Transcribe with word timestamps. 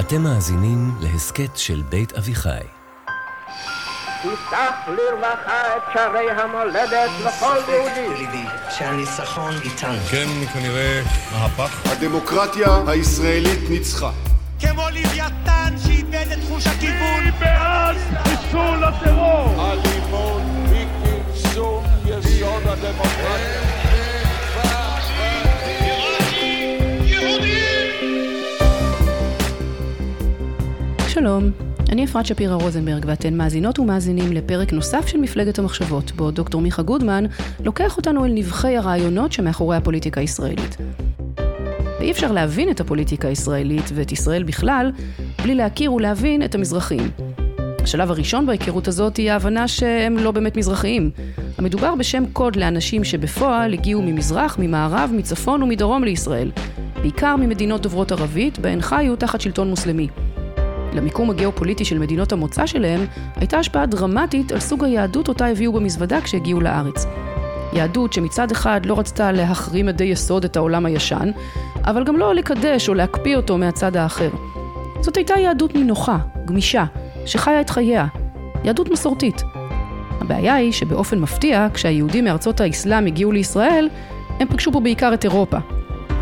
אתם 0.00 0.22
מאזינים 0.22 0.94
להסכת 1.00 1.56
של 1.56 1.82
בית 1.88 2.12
אביחי. 2.12 2.64
תפתח 4.22 4.74
לרווחה 4.88 5.76
את 5.76 5.82
שערי 5.92 6.30
המולדת 6.30 7.10
לכל 7.24 7.56
יהודי. 7.68 8.44
שהניצחון 8.70 9.54
איתנו. 9.64 9.98
כן, 10.10 10.26
כנראה 10.52 11.02
מהפך. 11.32 11.92
הדמוקרטיה 11.92 12.68
הישראלית 12.86 13.70
ניצחה. 13.70 14.10
כמו 14.60 14.82
לוויתן 14.90 15.74
שאיבד 15.86 16.26
את 16.32 16.38
חוש 16.48 16.66
הכיוון. 16.66 17.30
בעד 17.40 17.96
חיסול 18.22 18.84
הטרור. 18.84 19.72
אלימות 19.72 20.42
היא 20.70 20.86
כרסום 21.04 21.84
יסוד 22.06 22.62
הדמוקרטיה. 22.66 23.83
שלום, 31.14 31.50
אני 31.88 32.04
אפרת 32.04 32.26
שפירא 32.26 32.54
רוזנברג 32.54 33.04
ואתן 33.06 33.34
מאזינות 33.34 33.78
ומאזינים 33.78 34.32
לפרק 34.32 34.72
נוסף 34.72 35.06
של 35.06 35.18
מפלגת 35.18 35.58
המחשבות, 35.58 36.12
בו 36.12 36.30
דוקטור 36.30 36.60
מיכה 36.60 36.82
גודמן 36.82 37.24
לוקח 37.64 37.96
אותנו 37.96 38.24
אל 38.24 38.30
נבחי 38.34 38.76
הרעיונות 38.76 39.32
שמאחורי 39.32 39.76
הפוליטיקה 39.76 40.20
הישראלית. 40.20 40.76
ואי 42.00 42.10
אפשר 42.10 42.32
להבין 42.32 42.70
את 42.70 42.80
הפוליטיקה 42.80 43.28
הישראלית 43.28 43.84
ואת 43.94 44.12
ישראל 44.12 44.42
בכלל, 44.42 44.92
בלי 45.42 45.54
להכיר 45.54 45.92
ולהבין 45.92 46.42
את 46.42 46.54
המזרחים. 46.54 47.10
השלב 47.82 48.10
הראשון 48.10 48.46
בהיכרות 48.46 48.88
הזאת 48.88 49.16
היא 49.16 49.30
ההבנה 49.30 49.68
שהם 49.68 50.16
לא 50.16 50.30
באמת 50.30 50.56
מזרחיים. 50.56 51.10
המדובר 51.58 51.94
בשם 51.94 52.24
קוד 52.32 52.56
לאנשים 52.56 53.04
שבפועל 53.04 53.72
הגיעו 53.72 54.02
ממזרח, 54.02 54.56
ממערב, 54.58 55.10
מצפון 55.16 55.62
ומדרום 55.62 56.04
לישראל. 56.04 56.50
בעיקר 57.02 57.36
ממדינות 57.36 57.82
דוברות 57.82 58.12
ערבית, 58.12 58.58
בהן 58.58 58.80
חיו 58.80 59.16
תחת 59.16 59.40
שלטון 59.40 59.70
מוסלמי. 59.70 60.08
למיקום 60.94 61.30
הגיאופוליטי 61.30 61.84
של 61.84 61.98
מדינות 61.98 62.32
המוצא 62.32 62.66
שלהם, 62.66 63.06
הייתה 63.36 63.58
השפעה 63.58 63.86
דרמטית 63.86 64.52
על 64.52 64.60
סוג 64.60 64.84
היהדות 64.84 65.28
אותה 65.28 65.46
הביאו 65.46 65.72
במזוודה 65.72 66.20
כשהגיעו 66.20 66.60
לארץ. 66.60 67.06
יהדות 67.72 68.12
שמצד 68.12 68.50
אחד 68.50 68.86
לא 68.86 68.98
רצתה 68.98 69.32
להחרים 69.32 69.88
עדי 69.88 70.04
יסוד 70.04 70.44
את 70.44 70.56
העולם 70.56 70.86
הישן, 70.86 71.30
אבל 71.84 72.04
גם 72.04 72.16
לא 72.16 72.34
לקדש 72.34 72.88
או 72.88 72.94
להקפיא 72.94 73.36
אותו 73.36 73.58
מהצד 73.58 73.96
האחר. 73.96 74.30
זאת 75.00 75.16
הייתה 75.16 75.34
יהדות 75.38 75.74
נינוחה, 75.74 76.18
גמישה, 76.44 76.84
שחיה 77.26 77.60
את 77.60 77.70
חייה. 77.70 78.06
יהדות 78.64 78.90
מסורתית. 78.90 79.42
הבעיה 80.20 80.54
היא 80.54 80.72
שבאופן 80.72 81.18
מפתיע, 81.18 81.66
כשהיהודים 81.74 82.24
מארצות 82.24 82.60
האסלאם 82.60 83.06
הגיעו 83.06 83.32
לישראל, 83.32 83.88
הם 84.40 84.48
פגשו 84.48 84.72
פה 84.72 84.80
בעיקר 84.80 85.14
את 85.14 85.24
אירופה. 85.24 85.58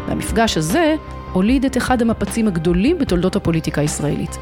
והמפגש 0.08 0.56
הזה 0.56 0.94
הוליד 1.32 1.64
את 1.64 1.76
אחד 1.76 2.02
המפצים 2.02 2.48
הגדולים 2.48 2.98
בתולדות 2.98 3.36
הפוליטיקה 3.36 3.80
הישראלית. 3.80 4.38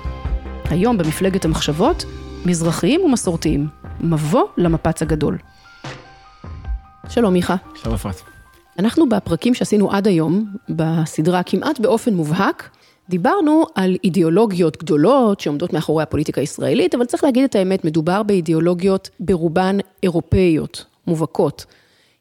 היום 0.70 0.98
במפלגת 0.98 1.44
המחשבות, 1.44 2.04
מזרחיים 2.46 3.00
ומסורתיים. 3.00 3.66
מבוא 4.00 4.44
למפץ 4.56 5.02
הגדול. 5.02 5.38
שלום 7.08 7.32
מיכה. 7.32 7.56
שלום 7.74 7.94
אפרת. 7.94 8.14
אנחנו 8.78 9.08
בפרקים 9.08 9.54
שעשינו 9.54 9.92
עד 9.92 10.06
היום, 10.06 10.54
בסדרה 10.68 11.42
כמעט 11.42 11.80
באופן 11.80 12.14
מובהק, 12.14 12.70
דיברנו 13.08 13.64
על 13.74 13.96
אידיאולוגיות 14.04 14.76
גדולות 14.76 15.40
שעומדות 15.40 15.72
מאחורי 15.72 16.02
הפוליטיקה 16.02 16.40
הישראלית, 16.40 16.94
אבל 16.94 17.04
צריך 17.04 17.24
להגיד 17.24 17.44
את 17.44 17.54
האמת, 17.54 17.84
מדובר 17.84 18.22
באידיאולוגיות 18.22 19.10
ברובן 19.20 19.76
אירופאיות, 20.02 20.84
מובהקות. 21.06 21.66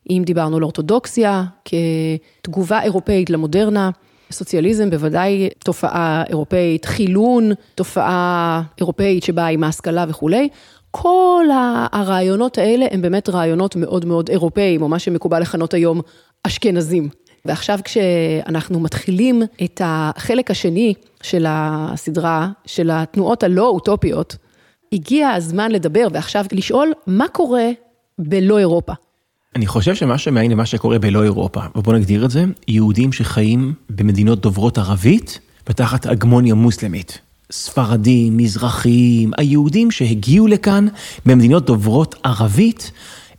אם 0.09 0.23
דיברנו 0.25 0.57
על 0.57 0.63
אורתודוקסיה 0.63 1.43
כתגובה 1.65 2.81
אירופאית 2.81 3.29
למודרנה, 3.29 3.89
סוציאליזם 4.31 4.89
בוודאי 4.89 5.49
תופעה 5.59 6.23
אירופאית, 6.29 6.85
חילון, 6.85 7.51
תופעה 7.75 8.61
אירופאית 8.79 9.23
שבאה 9.23 9.47
עם 9.47 9.63
ההשכלה 9.63 10.05
וכולי. 10.09 10.49
כל 10.91 11.45
הרעיונות 11.91 12.57
האלה 12.57 12.85
הם 12.91 13.01
באמת 13.01 13.29
רעיונות 13.29 13.75
מאוד 13.75 14.05
מאוד 14.05 14.29
אירופאיים, 14.29 14.81
או 14.81 14.87
מה 14.87 14.99
שמקובל 14.99 15.41
לכנות 15.41 15.73
היום 15.73 16.01
אשכנזים. 16.43 17.09
ועכשיו 17.45 17.79
כשאנחנו 17.83 18.79
מתחילים 18.79 19.43
את 19.63 19.81
החלק 19.83 20.51
השני 20.51 20.93
של 21.23 21.45
הסדרה, 21.47 22.49
של 22.65 22.89
התנועות 22.93 23.43
הלא 23.43 23.67
אוטופיות, 23.67 24.35
הגיע 24.93 25.29
הזמן 25.29 25.71
לדבר 25.71 26.07
ועכשיו 26.13 26.45
לשאול 26.51 26.93
מה 27.07 27.27
קורה 27.27 27.69
בלא 28.19 28.57
אירופה. 28.57 28.93
אני 29.55 29.67
חושב 29.67 29.95
שמה 29.95 30.17
שמעניין 30.17 30.51
למה 30.51 30.65
שקורה 30.65 30.99
בלא 30.99 31.23
אירופה, 31.23 31.61
ובוא 31.75 31.93
נגדיר 31.93 32.25
את 32.25 32.31
זה, 32.31 32.45
יהודים 32.67 33.13
שחיים 33.13 33.73
במדינות 33.89 34.41
דוברות 34.41 34.77
ערבית 34.77 35.39
ותחת 35.69 36.05
הגמוניה 36.05 36.53
מוסלמית. 36.53 37.19
ספרדים, 37.51 38.37
מזרחים, 38.37 39.31
היהודים 39.37 39.91
שהגיעו 39.91 40.47
לכאן 40.47 40.87
במדינות 41.25 41.65
דוברות 41.65 42.15
ערבית, 42.23 42.91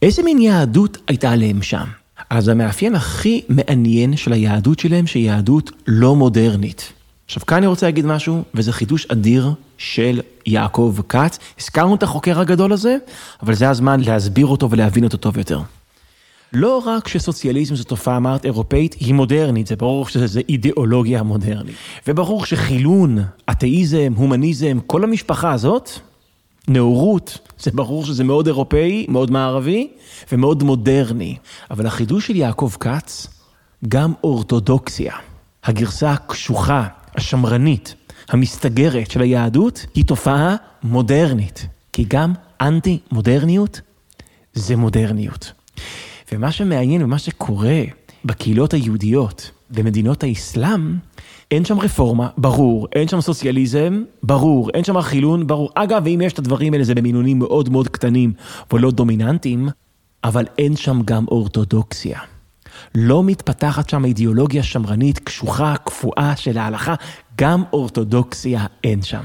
איזה 0.02 0.22
מין 0.22 0.38
יהדות 0.38 0.98
הייתה 1.08 1.30
עליהם 1.30 1.62
שם? 1.62 1.84
אז 2.30 2.48
המאפיין 2.48 2.94
הכי 2.94 3.42
מעניין 3.48 4.16
של 4.16 4.32
היהדות 4.32 4.78
שלהם, 4.78 5.06
שהיא 5.06 5.26
יהדות 5.26 5.70
לא 5.86 6.16
מודרנית. 6.16 6.92
עכשיו 7.26 7.46
כאן 7.46 7.56
אני 7.56 7.66
רוצה 7.66 7.86
להגיד 7.86 8.06
משהו, 8.06 8.42
וזה 8.54 8.72
חידוש 8.72 9.06
אדיר 9.06 9.52
של 9.78 10.20
יעקב 10.46 10.96
כץ. 11.08 11.38
הזכרנו 11.60 11.94
את 11.94 12.02
החוקר 12.02 12.40
הגדול 12.40 12.72
הזה, 12.72 12.96
אבל 13.42 13.54
זה 13.54 13.70
הזמן 13.70 14.00
להסביר 14.00 14.46
אותו 14.46 14.70
ולהבין 14.70 15.04
אותו 15.04 15.16
טוב 15.16 15.38
יותר. 15.38 15.60
לא 16.52 16.82
רק 16.86 17.08
שסוציאליזם 17.08 17.74
זו 17.74 17.84
תופעה, 17.84 18.16
אמרת, 18.16 18.44
אירופאית, 18.44 18.94
היא 19.00 19.14
מודרנית, 19.14 19.66
זה 19.66 19.76
ברור 19.76 20.08
שזה 20.08 20.40
אידיאולוגיה 20.48 21.22
מודרנית. 21.22 21.74
וברור 22.06 22.44
שחילון, 22.44 23.18
אתאיזם, 23.50 24.12
הומניזם, 24.16 24.78
כל 24.86 25.04
המשפחה 25.04 25.52
הזאת, 25.52 25.90
נאורות, 26.68 27.38
זה 27.58 27.70
ברור 27.70 28.04
שזה 28.04 28.24
מאוד 28.24 28.46
אירופאי, 28.46 29.06
מאוד 29.08 29.30
מערבי 29.30 29.88
ומאוד 30.32 30.62
מודרני. 30.62 31.36
אבל 31.70 31.86
החידוש 31.86 32.26
של 32.26 32.36
יעקב 32.36 32.70
כץ, 32.80 33.26
גם 33.88 34.12
אורתודוקסיה, 34.24 35.14
הגרסה 35.64 36.12
הקשוחה, 36.12 36.86
השמרנית, 37.16 37.94
המסתגרת 38.28 39.10
של 39.10 39.20
היהדות, 39.20 39.86
היא 39.94 40.04
תופעה 40.04 40.56
מודרנית. 40.82 41.66
כי 41.92 42.04
גם 42.08 42.32
אנטי-מודרניות 42.60 43.80
זה 44.54 44.76
מודרניות. 44.76 45.52
ומה 46.32 46.52
שמעניין 46.52 47.02
ומה 47.02 47.18
שקורה 47.18 47.82
בקהילות 48.24 48.74
היהודיות 48.74 49.50
במדינות 49.70 50.22
האסלאם, 50.22 50.96
אין 51.50 51.64
שם 51.64 51.78
רפורמה, 51.78 52.28
ברור, 52.38 52.88
אין 52.94 53.08
שם 53.08 53.20
סוציאליזם, 53.20 54.02
ברור, 54.22 54.70
אין 54.74 54.84
שם 54.84 55.00
חילון, 55.00 55.46
ברור. 55.46 55.70
אגב, 55.74 56.06
אם 56.06 56.20
יש 56.24 56.32
את 56.32 56.38
הדברים 56.38 56.72
האלה 56.72 56.84
זה 56.84 56.94
במינונים 56.94 57.38
מאוד 57.38 57.68
מאוד 57.68 57.88
קטנים 57.88 58.32
ולא 58.72 58.90
דומיננטיים, 58.90 59.68
אבל 60.24 60.44
אין 60.58 60.76
שם 60.76 61.00
גם 61.04 61.24
אורתודוקסיה. 61.28 62.18
לא 62.94 63.24
מתפתחת 63.24 63.88
שם 63.88 64.04
אידיאולוגיה 64.04 64.62
שמרנית, 64.62 65.18
קשוחה, 65.18 65.74
קפואה 65.84 66.36
של 66.36 66.58
ההלכה, 66.58 66.94
גם 67.38 67.62
אורתודוקסיה 67.72 68.66
אין 68.84 69.02
שם. 69.02 69.22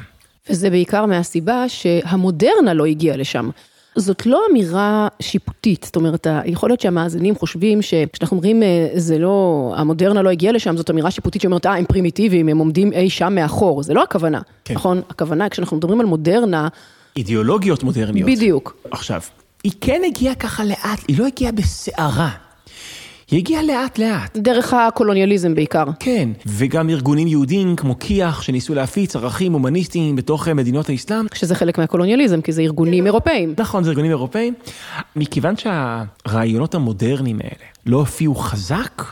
וזה 0.50 0.70
בעיקר 0.70 1.06
מהסיבה 1.06 1.70
שהמודרנה 1.70 2.74
לא 2.74 2.86
הגיעה 2.86 3.18
לשם. 3.18 3.50
זאת 3.96 4.26
לא 4.26 4.42
אמירה 4.52 5.08
שיפוטית, 5.22 5.84
זאת 5.84 5.96
אומרת, 5.96 6.28
יכול 6.46 6.70
להיות 6.70 6.82
שהמאזינים 6.82 7.36
חושבים 7.36 7.82
שכשאנחנו 7.82 8.38
אומרים 8.38 8.64
זה 8.96 9.18
לא, 9.18 9.74
המודרנה 9.78 10.22
לא 10.22 10.30
הגיעה 10.30 10.54
לשם, 10.54 10.78
זאת 10.78 10.90
אמירה 10.90 11.12
שיפוטית 11.12 11.42
שאומרת, 11.42 11.66
אה, 11.66 11.76
הם 11.78 11.86
פרימיטיביים, 11.86 12.50
הם 12.50 12.58
עומדים 12.58 12.94
אי 12.94 13.10
שם 13.10 13.36
מאחור, 13.36 13.84
זה 13.84 13.94
לא 13.94 14.04
הכוונה, 14.04 14.42
כן. 14.66 14.74
נכון? 14.74 15.02
הכוונה, 15.10 15.50
כשאנחנו 15.50 15.78
מדברים 15.78 16.00
על 16.00 16.06
מודרנה... 16.06 16.68
אידיאולוגיות 17.18 17.84
מודרניות. 17.84 18.30
בדיוק. 18.30 18.78
עכשיו, 18.92 19.22
היא 19.64 19.72
כן 19.82 20.02
הגיעה 20.08 20.36
ככה 20.36 20.64
לאט, 20.64 21.00
היא 21.08 21.20
לא 21.20 21.26
הגיעה 21.28 21.52
בסערה. 21.52 22.45
היא 23.32 23.40
הגיעה 23.40 23.64
לאט 23.64 23.98
לאט. 23.98 24.38
דרך 24.38 24.74
הקולוניאליזם 24.74 25.56
בעיקר. 25.56 25.84
כן, 26.00 26.30
וגם 26.46 26.90
ארגונים 26.90 27.28
יהודים 27.28 27.76
כמו 27.76 28.00
כי"ח 28.00 28.42
שניסו 28.42 28.76
להפיץ 28.76 29.16
ערכים 29.16 29.54
הומניסטיים 29.54 30.16
בתוך 30.16 30.48
מדינות 30.48 30.90
האסלאם. 30.90 31.26
שזה 31.34 31.56
חלק 31.56 31.78
מהקולוניאליזם, 31.78 32.42
כי 32.42 32.52
זה 32.52 32.62
ארגונים 32.62 33.06
אירופאים. 33.06 33.54
נכון, 33.58 33.84
זה 33.84 33.90
ארגונים 33.90 34.12
אירופאים. 34.12 34.54
מכיוון 35.16 35.56
שהרעיונות 35.58 36.76
המודרניים 36.76 37.40
האלה 37.44 37.66
לא 37.86 37.98
הופיעו 37.98 38.36
חזק, 38.36 39.04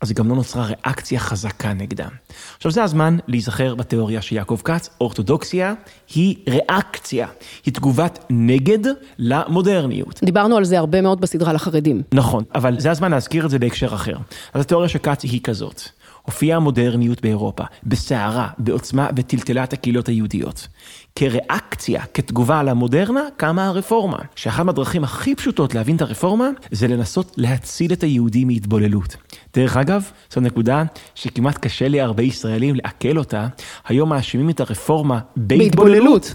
אז 0.00 0.12
גם 0.12 0.28
לא 0.28 0.34
נוצרה 0.34 0.66
ריאקציה 0.66 1.20
חזקה 1.20 1.72
נגדם. 1.72 2.08
עכשיו 2.56 2.72
זה 2.72 2.82
הזמן 2.82 3.16
להיזכר 3.28 3.74
בתיאוריה 3.74 4.22
של 4.22 4.34
יעקב 4.34 4.60
כץ, 4.64 4.88
אורתודוקסיה 5.00 5.74
היא 6.14 6.36
ריאקציה, 6.48 7.26
היא 7.66 7.74
תגובת 7.74 8.24
נגד 8.30 8.78
למודרניות. 9.18 10.20
דיברנו 10.24 10.56
על 10.56 10.64
זה 10.64 10.78
הרבה 10.78 11.00
מאוד 11.00 11.20
בסדרה 11.20 11.52
לחרדים. 11.52 12.02
נכון, 12.14 12.44
אבל 12.54 12.80
זה 12.80 12.90
הזמן 12.90 13.10
להזכיר 13.10 13.44
את 13.44 13.50
זה 13.50 13.58
בהקשר 13.58 13.94
אחר. 13.94 14.16
אז 14.54 14.60
התיאוריה 14.60 14.88
של 14.88 14.98
כץ 14.98 15.22
היא 15.22 15.40
כזאת. 15.42 15.82
הופיעה 16.22 16.56
המודרניות 16.56 17.22
באירופה, 17.22 17.64
בסערה, 17.84 18.48
בעוצמה 18.58 19.08
וטלטלה 19.16 19.64
את 19.64 19.72
הקהילות 19.72 20.08
היהודיות. 20.08 20.68
כריאקציה, 21.16 22.02
כתגובה 22.14 22.60
על 22.60 22.68
המודרנה, 22.68 23.20
קמה 23.36 23.66
הרפורמה. 23.66 24.18
שאחת 24.36 24.64
מהדרכים 24.64 25.04
הכי 25.04 25.34
פשוטות 25.34 25.74
להבין 25.74 25.96
את 25.96 26.02
הרפורמה, 26.02 26.48
זה 26.70 26.88
לנסות 26.88 27.34
להציל 27.36 27.92
את 27.92 28.02
היהודים 28.02 28.48
מהתבוללות. 28.48 29.16
דרך 29.54 29.76
אגב, 29.76 30.10
זו 30.34 30.40
נקודה 30.40 30.82
שכמעט 31.14 31.58
קשה 31.58 31.88
להרבה 31.88 32.22
ישראלים 32.22 32.74
לעכל 32.74 33.18
אותה, 33.18 33.46
היום 33.88 34.08
מאשימים 34.08 34.50
את 34.50 34.60
הרפורמה 34.60 35.18
בהתבוללות. 35.36 36.34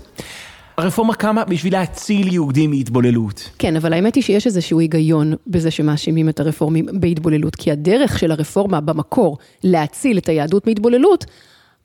הרפורמה 0.78 1.14
קמה 1.14 1.46
בשביל 1.46 1.74
להציל 1.74 2.34
יהודים 2.34 2.72
מהתבוללות. 2.72 3.50
כן, 3.60 3.76
אבל 3.76 3.94
האמת 3.94 4.16
היא 4.16 4.24
שיש 4.24 4.46
איזשהו 4.46 4.80
היגיון 4.80 5.34
בזה 5.48 5.72
שמאשימים 5.72 6.30
את 6.30 6.40
הרפורמים 6.40 6.86
בהתבוללות, 6.94 7.56
כי 7.56 7.72
הדרך 7.72 8.20
של 8.20 8.32
הרפורמה 8.32 8.82
במקור 8.82 9.38
להציל 9.64 10.18
את 10.18 10.30
היהדות 10.30 10.68
מהתבוללות, 10.68 11.26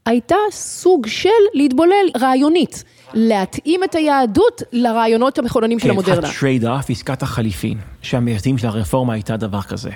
הייתה 0.07 0.37
סוג 0.51 1.07
של 1.07 1.29
להתבולל 1.55 2.07
רעיונית, 2.21 2.85
להתאים 3.15 3.85
את 3.85 3.95
היהדות 3.95 4.63
לרעיונות 4.73 5.39
המכוננים 5.39 5.79
של 5.79 5.91
המודרנה. 5.91 6.23
כן, 6.23 6.29
ה 6.37 6.65
trade-off, 6.65 6.91
עסקת 6.91 7.23
החליפין, 7.23 7.79
שהמייסדים 8.03 8.59
של 8.59 8.67
הרפורמה 8.67 9.13
הייתה 9.13 9.37
דבר 9.37 9.63
כזה. 9.63 9.91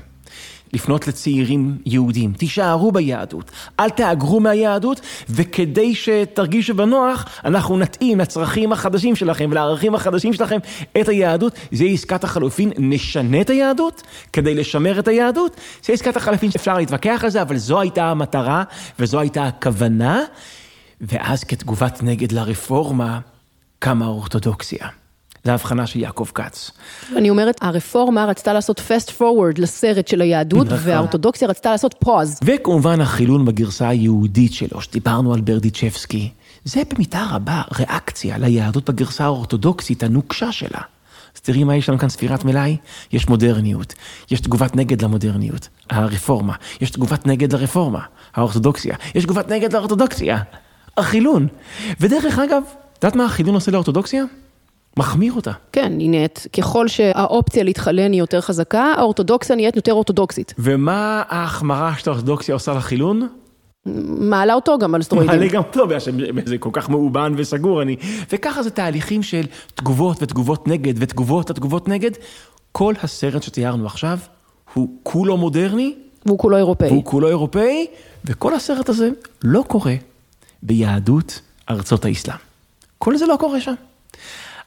לפנות 0.75 1.09
לצעירים 1.09 1.79
יהודים, 1.87 2.33
תישארו 2.33 2.93
ביהדות, 2.93 3.51
אל 3.81 3.91
תהגרו 3.91 4.41
מהיהדות, 4.41 5.01
וכדי 5.31 5.95
שתרגישו 5.95 6.75
בנוח, 6.75 7.25
אנחנו 7.45 7.79
נתאים 7.79 8.21
לצרכים 8.21 8.73
החדשים 8.73 9.17
שלכם 9.17 9.49
ולערכים 9.51 9.95
החדשים 9.95 10.33
שלכם 10.33 10.59
את 11.01 11.09
היהדות. 11.09 11.53
זה 11.73 11.85
עסקת 11.85 12.25
החלופין, 12.25 12.73
נשנה 12.79 13.41
את 13.41 13.51
היהדות 13.51 14.03
כדי 14.33 14.55
לשמר 14.55 14.99
את 14.99 15.09
היהדות. 15.09 15.57
זה 15.85 15.93
עסקת 15.93 16.17
החלופין 16.17 16.51
שאפשר 16.51 16.77
להתווכח 16.77 17.21
על 17.25 17.31
זה, 17.31 17.43
אבל 17.43 17.57
זו 17.57 17.81
הייתה 17.81 18.05
המטרה 18.05 18.65
וזו 18.99 19.21
הייתה 19.21 19.47
הכוונה. 19.47 20.23
ואז 21.01 21.45
כתגובת 21.45 22.03
נגד 22.03 22.33
לרפורמה, 22.33 23.21
קמה 23.79 24.05
האורתודוקסיה. 24.05 25.04
זה 25.45 25.51
ההבחנה 25.51 25.87
של 25.87 26.01
יעקב 26.01 26.27
כץ. 26.35 26.71
אני 27.17 27.31
אומרת, 27.31 27.59
הרפורמה 27.61 28.25
רצתה 28.25 28.53
לעשות 28.53 28.81
fast 28.81 29.11
forward 29.19 29.61
לסרט 29.61 30.09
של 30.09 30.21
היהדות, 30.21 30.67
נכון. 30.67 30.79
והאורתודוקסיה 30.83 31.49
רצתה 31.49 31.71
לעשות 31.71 31.95
pause. 32.05 32.45
וכמובן 32.45 33.01
החילון 33.01 33.45
בגרסה 33.45 33.89
היהודית 33.89 34.53
שלו, 34.53 34.81
שדיברנו 34.81 35.35
על 35.35 35.41
ברדיצ'בסקי, 35.41 36.31
זה 36.65 36.83
במידה 36.95 37.27
רבה 37.31 37.63
ריאקציה 37.79 38.39
ליהדות 38.39 38.91
בגרסה 38.91 39.25
האורתודוקסית 39.25 40.03
הנוקשה 40.03 40.53
שלה. 40.53 40.81
אז 41.37 41.41
תראי 41.41 41.65
מה 41.65 41.77
יש 41.77 41.89
לנו 41.89 41.99
כאן 41.99 42.09
ספירת 42.09 42.45
מלאי, 42.45 42.77
יש 43.13 43.29
מודרניות, 43.29 43.95
יש 44.31 44.41
תגובת 44.41 44.77
נגד 44.77 45.03
למודרניות, 45.03 45.69
הרפורמה, 45.91 46.55
יש 46.81 46.91
תגובת 46.91 47.27
נגד 47.27 47.53
לרפורמה, 47.53 48.01
האורתודוקסיה, 48.35 48.97
יש 49.15 49.25
תגובת 49.25 49.49
נגד 49.49 49.73
לאורתודוקסיה, 49.73 50.39
החילון. 50.97 51.47
ודרך 52.01 52.39
אגב, 52.39 52.63
את 52.99 53.05
יודעת 53.05 53.17
מה 53.17 53.25
החילון 53.25 53.55
עושה 53.55 53.71
לאורתודוקסיה? 53.71 54.25
מחמיר 54.97 55.33
אותה. 55.33 55.51
כן, 55.73 55.93
היא 55.99 56.11
נהיית, 56.11 56.47
ככל 56.53 56.89
שהאופציה 56.89 57.65
להתחלן 57.65 58.13
היא 58.13 58.21
יותר 58.21 58.41
חזקה, 58.41 58.93
האורתודוקסיה 58.97 59.57
נהיית 59.57 59.77
יותר 59.77 59.93
אורתודוקסית. 59.93 60.55
ומה 60.59 61.23
ההחמרה 61.29 61.93
שהאורתודוקסיה 61.99 62.55
עושה 62.55 62.75
לחילון? 62.75 63.29
מעלה 63.87 64.55
אותו 64.55 64.79
גם 64.79 64.95
על 64.95 65.03
סטרואידים. 65.03 65.37
מעלה 65.37 65.51
גם 65.51 65.63
אותו, 65.63 65.87
בגלל 65.87 66.01
שזה 66.01 66.59
כל 66.59 66.71
כך 66.73 66.89
מאובן 66.89 67.35
וסגור, 67.37 67.83
אני... 67.83 67.97
וככה 68.33 68.63
זה 68.63 68.71
תהליכים 68.71 69.23
של 69.23 69.43
תגובות 69.75 70.23
ותגובות 70.23 70.69
נגד 70.69 70.95
ותגובות 70.97 71.51
ותגובות 71.51 71.89
נגד. 71.89 72.11
כל 72.73 72.95
הסרט 73.03 73.43
שתיארנו 73.43 73.87
עכשיו 73.87 74.19
הוא 74.75 74.89
כולו 75.03 75.37
מודרני. 75.37 75.95
והוא 76.27 76.39
כולו 76.39 76.57
אירופאי. 76.57 76.89
והוא 76.89 77.05
כולו 77.05 77.29
אירופאי, 77.29 77.87
וכל 78.25 78.55
הסרט 78.55 78.89
הזה 78.89 79.09
לא 79.45 79.65
קורה 79.69 79.95
ביהדות 80.63 81.41
ארצות 81.71 82.05
האסלאם. 82.05 82.37
כל 82.99 83.17
זה 83.17 83.27
לא 83.27 83.37
קורה 83.41 83.61
שם. 83.61 83.75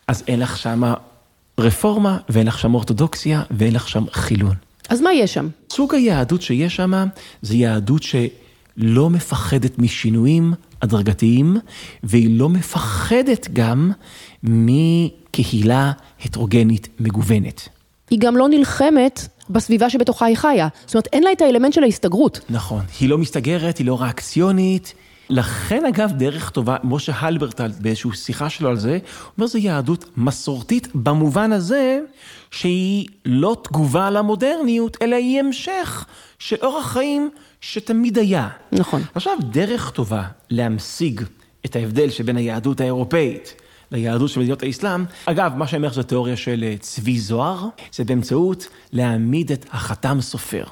אז 0.08 0.24
אין 0.28 0.40
לך 0.40 0.58
שם 0.58 0.94
רפורמה, 1.60 2.18
ואין 2.30 2.48
לך 2.48 2.60
שם 2.60 2.74
אורתודוקסיה, 2.74 3.44
ואין 3.52 3.74
לך 3.74 3.90
שם 3.90 4.04
חילון. 4.12 4.56
אז 4.90 5.02
מה 5.02 5.14
יש 5.14 5.34
שם? 5.34 5.48
סוג 5.74 5.96
היהדות 5.96 6.42
שיש 6.42 6.76
שם, 6.76 7.08
זה 7.42 7.56
יהדות 7.56 8.04
שלא 8.04 9.10
מפחדת 9.10 9.80
משינויים 9.80 10.54
הדרגתיים, 10.82 11.58
והיא 12.04 12.40
לא 12.40 12.50
מפחדת 12.50 13.48
גם 13.54 13.92
מקהילה 14.44 15.92
הטרוגנית 16.26 16.88
מגוונת. 17.00 17.70
היא 18.10 18.20
גם 18.20 18.38
לא 18.38 18.50
נלחמת 18.50 19.28
בסביבה 19.50 19.90
שבתוכה 19.90 20.26
היא 20.26 20.38
חיה. 20.38 20.68
זאת 20.86 20.96
אומרת, 20.96 21.08
אין 21.14 21.24
לה 21.24 21.32
את 21.32 21.42
האלמנט 21.42 21.74
של 21.74 21.84
ההסתגרות. 21.84 22.40
נכון. 22.50 22.82
היא 23.00 23.10
לא 23.10 23.18
מסתגרת, 23.18 23.78
היא 23.78 23.86
לא 23.86 24.02
ריאקציונית. 24.02 24.94
לכן 25.30 25.86
אגב, 25.86 26.12
דרך 26.12 26.50
טובה, 26.50 26.78
משה 26.84 27.14
הלברטל 27.16 27.72
באיזושהי 27.80 28.12
שיחה 28.14 28.50
שלו 28.50 28.70
על 28.70 28.78
זה, 28.78 28.92
הוא 28.92 29.32
אומר 29.38 29.48
זו 29.48 29.58
יהדות 29.58 30.06
מסורתית 30.18 30.88
במובן 30.96 31.52
הזה 31.52 32.00
שהיא 32.52 33.08
לא 33.26 33.58
תגובה 33.64 34.10
למודרניות, 34.10 34.98
אלא 35.02 35.16
היא 35.16 35.40
המשך 35.40 36.06
של 36.40 36.56
אורח 36.62 36.92
חיים 36.92 37.30
שתמיד 37.62 38.18
היה. 38.18 38.50
נכון. 38.72 39.02
עכשיו, 39.16 39.34
דרך 39.40 39.90
טובה 39.90 40.24
להמשיג 40.50 41.22
את 41.66 41.76
ההבדל 41.76 42.10
שבין 42.10 42.38
היהדות 42.38 42.82
האירופאית 42.82 43.54
ליהדות 43.92 44.30
של 44.30 44.40
מדינות 44.40 44.64
האסלאם, 44.64 45.06
אגב, 45.26 45.54
מה 45.56 45.68
שאני 45.68 45.78
אומר 45.78 45.94
זו 45.94 46.04
תיאוריה 46.04 46.38
של 46.38 46.74
צבי 46.80 47.20
זוהר, 47.20 47.68
זה 47.94 48.04
באמצעות 48.04 48.68
להעמיד 48.94 49.52
את 49.52 49.66
החתם 49.72 50.22
סופר. 50.22 50.64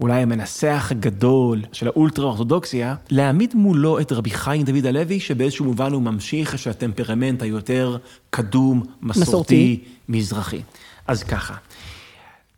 אולי 0.00 0.22
המנסח 0.22 0.88
הגדול 0.90 1.62
של 1.72 1.86
האולטרה-אורתודוקסיה, 1.86 2.94
להעמיד 3.10 3.54
מולו 3.54 4.00
את 4.00 4.12
רבי 4.12 4.30
חיים 4.30 4.62
דוד 4.62 4.86
הלוי, 4.86 5.20
שבאיזשהו 5.20 5.64
מובן 5.64 5.92
הוא 5.92 6.02
ממשיך 6.02 6.58
של 6.58 6.70
הטמפרמנט 6.70 7.42
היותר 7.42 7.96
קדום, 8.30 8.82
מסורתי, 9.02 9.20
מסורתי, 9.20 9.80
מזרחי. 10.08 10.60
אז 11.06 11.22
ככה, 11.22 11.54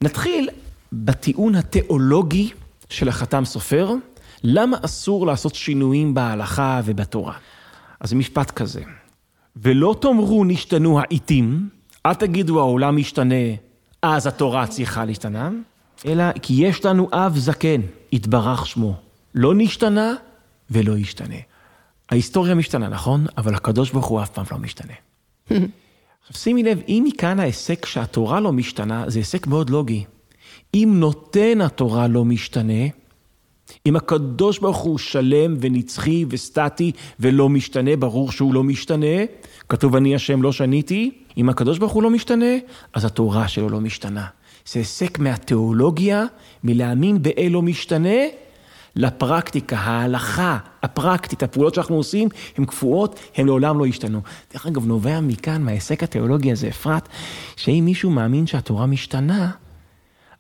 נתחיל 0.01 0.49
בטיעון 0.93 1.55
התיאולוגי 1.55 2.51
של 2.89 3.09
החתם 3.09 3.45
סופר, 3.45 3.93
למה 4.45 4.77
אסור 4.83 5.27
לעשות 5.27 5.55
שינויים 5.55 6.15
בהלכה 6.15 6.81
ובתורה. 6.85 7.35
אז 8.01 8.11
זה 8.11 8.17
משפט 8.17 8.51
כזה, 8.51 8.83
ולא 9.57 9.97
תאמרו 10.01 10.45
נשתנו 10.45 11.01
העיתים, 11.01 11.69
אל 12.07 12.15
תגידו 12.15 12.61
העולם 12.61 12.97
משתנה, 12.97 13.45
אז 14.03 14.27
התורה 14.27 14.67
צריכה 14.67 15.05
להשתנה. 15.05 15.51
אלא 16.07 16.25
כי 16.43 16.55
יש 16.55 16.85
לנו 16.85 17.09
אב 17.13 17.37
זקן, 17.37 17.81
יתברך 18.13 18.67
שמו. 18.67 18.95
לא 19.35 19.53
נשתנה 19.55 20.15
ולא 20.71 20.99
ישתנה. 20.99 21.37
ההיסטוריה 22.11 22.55
משתנה, 22.55 22.89
נכון? 22.89 23.27
אבל 23.37 23.55
הקדוש 23.55 23.91
ברוך 23.91 24.07
הוא 24.07 24.23
אף 24.23 24.31
פעם 24.31 24.45
לא 24.53 24.59
משתנה. 24.59 24.93
עכשיו 26.21 26.37
שימי 26.43 26.63
לב, 26.63 26.81
אם 26.89 27.05
מכאן 27.07 27.41
ההיסק 27.41 27.87
שהתורה 27.87 28.41
לא 28.41 28.53
משתנה, 28.53 29.05
זה 29.07 29.19
היסק 29.19 29.47
מאוד 29.47 29.71
לוגי. 29.71 30.05
אם 30.75 30.95
נותן 30.97 31.61
התורה 31.61 32.09
לא 32.09 32.25
משתנה, 32.25 32.83
אם 33.87 33.97
הקדוש 33.97 34.59
ברוך 34.59 34.79
הוא 34.79 34.99
שלם 34.99 35.57
ונצחי 35.61 36.25
וסטטי 36.29 36.93
ולא 37.21 37.49
משתנה, 37.49 37.97
ברור 37.97 38.33
שהוא 38.33 38.55
לא 38.55 38.63
משתנה, 38.63 39.25
כתוב 39.69 39.97
אני 39.97 40.15
השם 40.15 40.43
לא 40.43 40.53
שניתי, 40.53 41.11
אם 41.37 41.49
הקדוש 41.49 41.79
ברוך 41.79 41.93
הוא 41.93 42.03
לא 42.03 42.11
משתנה, 42.11 42.57
אז 42.93 43.05
התורה 43.05 43.49
שלו 43.49 43.69
לא 43.69 43.81
משתנה. 43.81 44.27
זה 44.67 44.79
היסק 44.81 45.19
מהתיאולוגיה, 45.19 46.25
מלהאמין 46.65 47.23
באל 47.23 47.49
לא 47.51 47.63
משתנה, 47.63 48.19
לפרקטיקה, 48.97 49.77
ההלכה 49.77 50.59
הפרקטית, 50.83 51.43
הפעולות 51.43 51.75
שאנחנו 51.75 51.97
עושים, 51.97 52.29
הן 52.59 52.65
קפואות, 52.65 53.21
הן 53.37 53.47
לעולם 53.47 53.79
לא 53.79 53.87
ישתנו. 53.87 54.21
דרך 54.53 54.67
אגב, 54.67 54.87
נובע 54.87 55.21
מכאן, 55.21 55.63
מההיסק 55.63 56.03
התיאולוגי 56.03 56.53
הזה, 56.53 56.69
אפרת, 56.69 57.09
שאם 57.57 57.83
מישהו 57.85 58.11
מאמין 58.11 58.47
שהתורה 58.47 58.87
משתנה, 58.87 59.51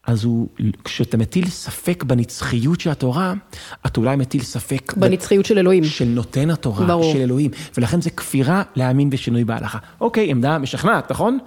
אז 0.06 0.24
הוא, 0.24 0.48
כשאתה 0.84 1.16
מטיל 1.16 1.48
ספק 1.48 2.04
בנצחיות 2.04 2.80
של 2.80 2.90
התורה, 2.90 3.34
אתה 3.86 4.00
אולי 4.00 4.16
מטיל 4.16 4.42
ספק... 4.42 4.92
בנצחיות 4.96 5.44
ב... 5.44 5.48
של 5.48 5.58
אלוהים. 5.58 5.84
של 5.84 6.04
נותן 6.04 6.50
התורה, 6.50 6.86
ברור. 6.86 7.12
של 7.12 7.18
אלוהים. 7.18 7.50
ולכן 7.76 8.00
זה 8.00 8.10
כפירה 8.10 8.62
להאמין 8.76 9.10
בשינוי 9.10 9.44
בהלכה. 9.44 9.78
אוקיי, 10.00 10.30
עמדה 10.30 10.58
משכנעת, 10.58 11.10
נכון? 11.10 11.38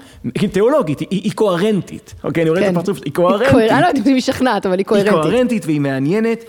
תיאולוגית, 0.51 0.99
היא, 0.99 1.07
היא 1.09 1.31
קוהרנטית. 1.31 2.13
אוקיי, 2.23 2.43
אני 2.43 2.49
רואה 2.49 2.61
כן. 2.61 2.67
את 2.67 2.71
הפרצוף, 2.71 2.99
היא 3.05 3.13
קוהרנטית. 3.13 3.55
אני 3.55 3.81
לא 3.81 3.87
יודעת 3.87 3.97
אם 3.97 4.03
היא 4.05 4.15
משכנעת, 4.15 4.65
אבל 4.65 4.77
היא 4.77 4.85
קוהרנטית. 4.85 5.13
היא 5.13 5.21
קוהרנטית 5.21 5.65
והיא 5.65 5.81
מעניינת. 5.81 6.43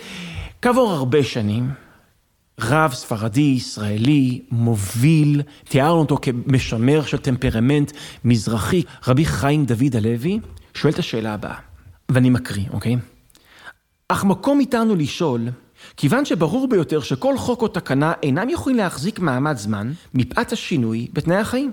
כעבור 0.63 0.93
הרבה 0.93 1.25
שנים, 1.25 1.71
רב 2.61 2.93
ספרדי 2.93 3.41
ישראלי 3.57 4.41
מוביל, 4.51 5.43
תיארנו 5.69 6.01
אותו 6.01 6.19
כמשמר 6.23 7.03
של 7.03 7.19
טמפרמנט 7.19 7.93
מזרחי, 8.25 8.83
רבי 9.07 9.25
חיים 9.25 9.65
דוד 9.65 9.97
הלוי, 9.97 10.41
שואל 10.75 10.93
את 10.93 10.99
השאלה 10.99 11.35
הבאה. 11.35 11.76
ואני 12.09 12.31
מקריא, 12.31 12.65
אוקיי? 12.71 12.97
אך 14.09 14.25
מקום 14.25 14.61
איתנו 14.61 14.97
לשאול, 14.97 15.49
כיוון 15.97 16.25
שברור 16.25 16.69
ביותר 16.69 17.01
שכל 17.01 17.39
חוק 17.39 17.63
או 17.63 17.69
תקנה 17.69 18.13
אינם 18.23 18.49
יכולים 18.49 18.79
להחזיק 18.79 19.19
מעמד 19.19 19.57
זמן, 19.57 19.93
מפאת 20.15 20.53
השינוי 20.53 21.09
בתנאי 21.13 21.37
החיים. 21.37 21.73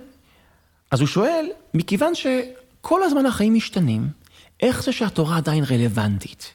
אז 0.91 0.99
הוא 0.99 1.07
שואל, 1.07 1.45
מכיוון 1.73 2.15
שכל 2.15 3.03
הזמן 3.03 3.25
החיים 3.25 3.53
משתנים, 3.53 4.07
איך 4.59 4.83
זה 4.83 4.91
שהתורה 4.91 5.37
עדיין 5.37 5.63
רלוונטית? 5.63 6.53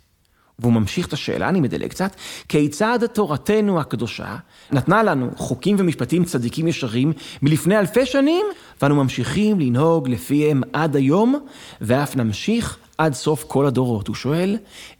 והוא 0.58 0.72
ממשיך 0.72 1.06
את 1.06 1.12
השאלה, 1.12 1.48
אני 1.48 1.60
מדלג 1.60 1.90
קצת, 1.90 2.16
כיצד 2.48 3.06
תורתנו 3.06 3.80
הקדושה 3.80 4.36
נתנה 4.72 5.02
לנו 5.02 5.30
חוקים 5.36 5.76
ומשפטים 5.78 6.24
צדיקים 6.24 6.68
ישרים 6.68 7.12
מלפני 7.42 7.78
אלפי 7.78 8.06
שנים, 8.06 8.46
ואנו 8.82 8.96
ממשיכים 8.96 9.60
לנהוג 9.60 10.08
לפיהם 10.08 10.62
עד 10.72 10.96
היום, 10.96 11.46
ואף 11.80 12.16
נמשיך 12.16 12.78
עד 12.98 13.14
סוף 13.14 13.44
כל 13.48 13.66
הדורות. 13.66 14.08
הוא 14.08 14.16
שואל, 14.16 14.56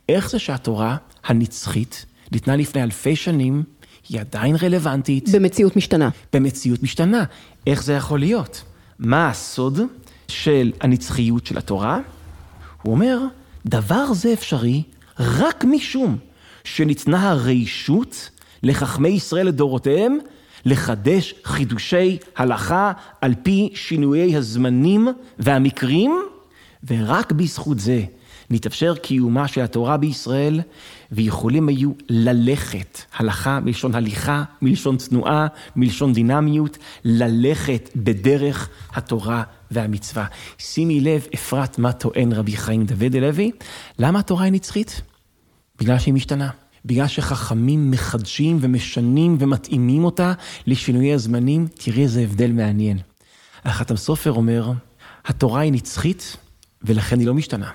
איך 0.09 0.31
זה 0.31 0.38
שהתורה 0.38 0.97
הנצחית 1.25 2.07
ניתנה 2.33 2.57
לפני 2.57 2.83
אלפי 2.83 3.17
שנים, 3.17 3.62
היא 4.09 4.21
עדיין 4.21 4.57
רלוונטית? 4.62 5.28
במציאות 5.28 5.76
משתנה. 5.76 6.09
במציאות 6.33 6.83
משתנה. 6.83 7.25
איך 7.67 7.83
זה 7.83 7.93
יכול 7.93 8.19
להיות? 8.19 8.62
מה 8.99 9.28
הסוד 9.28 9.81
של 10.28 10.73
הנצחיות 10.81 11.47
של 11.47 11.59
התורה? 11.59 12.00
הוא 12.83 12.95
אומר, 12.95 13.19
דבר 13.67 14.12
זה 14.12 14.33
אפשרי 14.33 14.83
רק 15.19 15.64
משום 15.64 16.17
שניתנה 16.64 17.31
הרשות 17.31 18.31
לחכמי 18.62 19.09
ישראל 19.09 19.47
לדורותיהם 19.47 20.19
לחדש 20.64 21.35
חידושי 21.45 22.19
הלכה 22.37 22.93
על 23.21 23.35
פי 23.43 23.71
שינויי 23.75 24.37
הזמנים 24.37 25.09
והמקרים, 25.38 26.19
ורק 26.87 27.32
בזכות 27.32 27.78
זה 27.78 28.04
נתאפשר 28.50 28.94
קיומה 28.94 29.49
של 29.49 29.61
התורה 29.61 29.97
בישראל, 29.97 30.61
ויכולים 31.12 31.68
היו 31.68 31.92
ללכת, 32.08 33.02
הלכה 33.16 33.61
מלשון 33.61 33.94
הליכה, 33.94 34.44
מלשון 34.62 34.97
תנועה, 34.97 35.47
מלשון 35.76 36.12
דינמיות, 36.12 36.78
ללכת 37.04 37.90
בדרך 37.97 38.68
התורה 38.92 39.42
והמצווה. 39.70 40.25
שימי 40.58 41.00
לב, 41.00 41.26
אפרת, 41.35 41.78
מה 41.78 41.92
טוען 41.92 42.32
רבי 42.32 42.56
חיים 42.56 42.87
דוד 42.87 43.16
הלוי? 43.16 43.50
למה 43.99 44.18
התורה 44.18 44.44
היא 44.44 44.52
נצחית? 44.52 45.02
בגלל 45.80 45.99
שהיא 45.99 46.14
משתנה. 46.14 46.50
בגלל 46.85 47.06
שחכמים 47.06 47.90
מחדשים 47.90 48.58
ומשנים 48.61 49.37
ומתאימים 49.40 50.04
אותה 50.04 50.32
לשינויי 50.66 51.14
הזמנים, 51.14 51.66
תראי 51.75 52.02
איזה 52.02 52.20
הבדל 52.20 52.52
מעניין. 52.52 52.99
החתם 53.64 53.97
סופר 53.97 54.32
אומר, 54.32 54.73
התורה 55.25 55.61
היא 55.61 55.73
נצחית 55.73 56.37
ולכן 56.82 57.18
היא 57.18 57.26
לא 57.26 57.35
משתנה. 57.35 57.70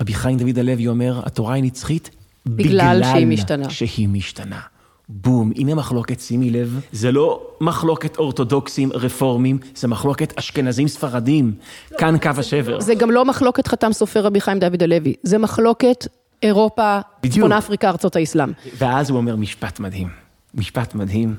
רבי 0.00 0.14
חיים 0.14 0.38
דוד 0.38 0.58
הלוי 0.58 0.88
אומר, 0.88 1.20
התורה 1.24 1.54
היא 1.54 1.64
נצחית 1.64 2.10
בגלל, 2.46 2.66
בגלל 2.66 3.12
שהיא 3.12 3.26
משתנה. 3.26 3.70
שהיא 3.70 4.08
משתנה. 4.08 4.60
בום, 5.08 5.52
הנה 5.56 5.74
מחלוקת, 5.74 6.20
שימי 6.20 6.50
לב, 6.50 6.80
זה 6.92 7.12
לא 7.12 7.42
מחלוקת 7.60 8.16
אורתודוקסים 8.16 8.92
רפורמים, 8.92 9.58
זה 9.74 9.88
מחלוקת 9.88 10.38
אשכנזים 10.38 10.88
ספרדים, 10.88 11.52
כאן 11.98 12.18
קו 12.18 12.30
השבר. 12.36 12.80
זה 12.80 12.94
גם 12.94 13.10
לא 13.10 13.24
מחלוקת 13.24 13.66
חתם 13.66 13.92
סופר 13.92 14.20
רבי 14.20 14.40
חיים 14.40 14.58
דוד 14.58 14.82
הלוי, 14.82 15.14
זה 15.22 15.38
מחלוקת 15.38 16.06
אירופה, 16.42 16.98
צפון 17.30 17.52
אפריקה, 17.52 17.88
ארצות 17.88 18.16
האסלאם. 18.16 18.52
ואז 18.78 19.10
הוא 19.10 19.16
אומר 19.16 19.36
משפט 19.36 19.80
מדהים, 19.80 20.08
משפט 20.54 20.94
מדהים, 20.94 21.34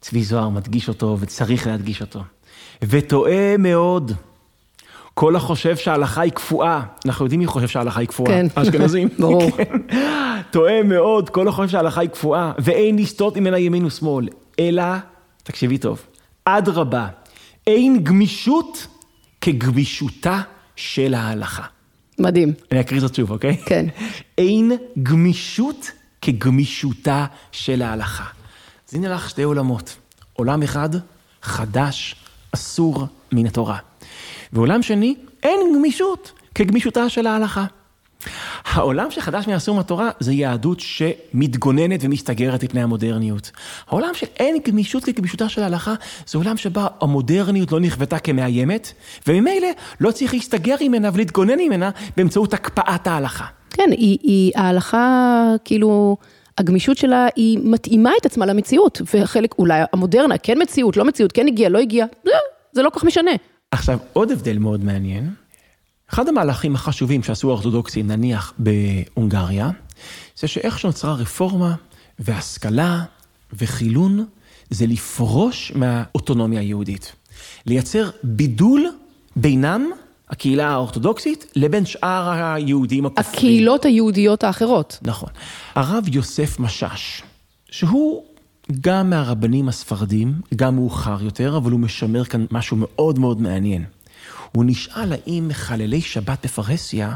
צבי 0.00 0.24
זוהר 0.24 0.48
מדגיש 0.48 0.88
אותו 0.88 1.16
וצריך 1.20 1.66
להדגיש 1.66 2.00
אותו. 2.00 2.20
וטועה 2.82 3.56
מאוד. 3.58 4.12
כל 5.18 5.36
החושב 5.36 5.76
שההלכה 5.76 6.20
היא 6.20 6.32
קפואה, 6.32 6.82
אנחנו 7.06 7.24
יודעים 7.24 7.40
מי 7.40 7.46
חושב 7.46 7.68
שההלכה 7.68 8.00
היא 8.00 8.08
קפואה, 8.08 8.30
כן, 8.30 8.46
אשכנזים, 8.54 9.08
ברור. 9.18 9.50
כן. 9.56 9.78
טועה 10.50 10.82
מאוד, 10.82 11.30
כל 11.30 11.48
החושב 11.48 11.72
שההלכה 11.72 12.00
היא 12.00 12.10
קפואה, 12.10 12.52
ואין 12.58 12.98
לסטות 12.98 13.36
ממנה 13.36 13.58
ימין 13.58 13.84
ושמאל, 13.84 14.28
אלא, 14.60 14.82
תקשיבי 15.42 15.78
טוב, 15.78 16.06
אדרבה, 16.44 17.08
אין 17.66 18.04
גמישות 18.04 18.86
כגמישותה 19.40 20.40
של 20.76 21.14
ההלכה. 21.14 21.64
מדהים. 22.18 22.52
אני 22.72 22.80
אקריא 22.80 23.00
זאת 23.00 23.14
שוב, 23.14 23.30
אוקיי? 23.30 23.56
כן. 23.66 23.86
אין 24.38 24.72
גמישות 25.02 25.90
כגמישותה 26.22 27.26
של 27.52 27.82
ההלכה. 27.82 28.24
אז 28.88 28.94
הנה 28.94 29.08
לך 29.08 29.30
שתי 29.30 29.42
עולמות. 29.42 29.96
עולם 30.32 30.62
אחד, 30.62 30.90
חדש, 31.42 32.16
אסור 32.54 33.06
מן 33.32 33.46
התורה. 33.46 33.78
ועולם 34.52 34.82
שני, 34.82 35.14
אין 35.42 35.60
גמישות 35.74 36.32
כגמישותה 36.54 37.08
של 37.08 37.26
ההלכה. 37.26 37.64
העולם 38.64 39.10
שחדש 39.10 39.48
מהסור 39.48 39.76
מהתורה 39.76 40.10
זה 40.20 40.32
יהדות 40.32 40.80
שמתגוננת 40.80 42.00
ומסתגרת 42.02 42.64
מפני 42.64 42.82
המודרניות. 42.82 43.50
העולם 43.88 44.10
של 44.14 44.26
אין 44.36 44.58
גמישות 44.68 45.04
כגמישותה 45.04 45.48
של 45.48 45.62
ההלכה 45.62 45.94
זה 46.26 46.38
עולם 46.38 46.56
שבה 46.56 46.86
המודרניות 47.00 47.72
לא 47.72 47.80
נכוותה 47.80 48.18
כמאיימת, 48.18 48.92
וממילא 49.26 49.68
לא 50.00 50.10
צריך 50.10 50.34
להסתגר 50.34 50.74
ממנה 50.80 51.10
ולהתגונן 51.12 51.58
ממנה 51.58 51.90
באמצעות 52.16 52.54
הקפאת 52.54 53.06
ההלכה. 53.06 53.44
כן, 53.70 53.88
היא, 53.90 54.18
היא 54.22 54.52
ההלכה, 54.56 55.44
כאילו, 55.64 56.16
הגמישות 56.58 56.96
שלה 56.96 57.28
היא 57.36 57.58
מתאימה 57.62 58.10
את 58.20 58.26
עצמה 58.26 58.46
למציאות, 58.46 59.02
וחלק, 59.14 59.54
אולי 59.58 59.82
המודרנה, 59.92 60.38
כן 60.38 60.62
מציאות, 60.62 60.96
לא 60.96 61.04
מציאות, 61.04 61.32
כן 61.32 61.46
הגיע, 61.46 61.68
לא 61.68 61.78
הגיע, 61.78 62.06
זה, 62.24 62.30
זה 62.72 62.82
לא 62.82 62.90
כל 62.90 62.98
כך 62.98 63.04
משנה. 63.04 63.30
עכשיו, 63.70 63.98
עוד 64.12 64.30
הבדל 64.30 64.58
מאוד 64.58 64.84
מעניין. 64.84 65.34
אחד 66.10 66.28
המהלכים 66.28 66.74
החשובים 66.74 67.22
שעשו 67.22 67.48
האורתודוקסים, 67.48 68.06
נניח 68.06 68.52
בהונגריה, 68.58 69.70
זה 70.36 70.48
שאיך 70.48 70.78
שנוצרה 70.78 71.14
רפורמה 71.14 71.74
והשכלה 72.18 73.04
וחילון, 73.52 74.26
זה 74.70 74.86
לפרוש 74.86 75.72
מהאוטונומיה 75.74 76.60
היהודית. 76.60 77.12
לייצר 77.66 78.10
בידול 78.22 78.86
בינם, 79.36 79.90
הקהילה 80.28 80.68
האורתודוקסית, 80.68 81.52
לבין 81.56 81.86
שאר 81.86 82.30
היהודים 82.30 83.06
הכופרים. 83.06 83.34
הקהילות 83.34 83.84
היהודיות 83.84 84.44
האחרות. 84.44 84.98
נכון. 85.02 85.28
הרב 85.74 86.04
יוסף 86.12 86.60
משאש, 86.60 87.22
שהוא 87.70 88.24
גם 88.80 89.10
מהרבנים 89.10 89.68
הספרדים, 89.68 90.40
גם 90.56 90.74
מאוחר 90.74 91.22
יותר, 91.22 91.56
אבל 91.56 91.70
הוא 91.70 91.80
משמר 91.80 92.24
כאן 92.24 92.46
משהו 92.50 92.76
מאוד 92.80 93.18
מאוד 93.18 93.40
מעניין. 93.40 93.84
הוא 94.52 94.64
נשאל 94.64 95.12
האם 95.12 95.48
מחללי 95.48 96.00
שבת 96.00 96.44
בפרהסיה, 96.44 97.14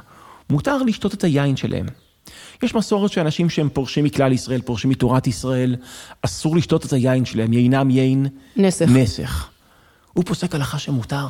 מותר 0.51 0.83
לשתות 0.83 1.15
את 1.15 1.25
היין 1.25 1.57
שלהם. 1.57 1.87
יש 2.63 2.75
מסורת 2.75 3.13
שאנשים 3.13 3.51
שהם 3.51 3.69
פורשים 3.69 4.05
מכלל 4.05 4.33
ישראל, 4.33 4.61
פורשים 4.61 4.91
מתורת 4.91 5.27
ישראל, 5.27 5.77
אסור 6.23 6.57
לשתות 6.57 6.87
את 6.87 6.93
היין 6.93 7.25
שלהם, 7.25 7.53
יינם 7.53 7.91
יין... 7.91 8.27
נסך. 8.57 8.89
נסך. 8.89 9.49
הוא 10.13 10.25
פוסק 10.25 10.55
הלכה 10.55 10.79
שמותר. 10.79 11.27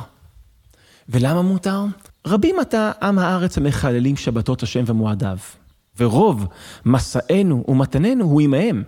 ולמה 1.09 1.41
מותר? 1.41 1.83
רבים 2.27 2.59
עתה 2.59 2.91
עם 3.01 3.19
הארץ 3.19 3.57
המחללים 3.57 4.17
שבתות 4.17 4.63
השם 4.63 4.83
ומועדיו. 4.87 5.37
ורוב 5.99 6.47
מסענו 6.85 7.63
ומתננו 7.67 8.25
הוא 8.25 8.41
עמהם. 8.41 8.83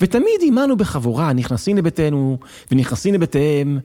ותמיד 0.00 0.40
עמנו 0.42 0.76
בחבורה, 0.76 1.32
נכנסים 1.32 1.76
לביתנו 1.76 2.38
ונכנסים 2.70 3.14
לבתיהם. 3.14 3.78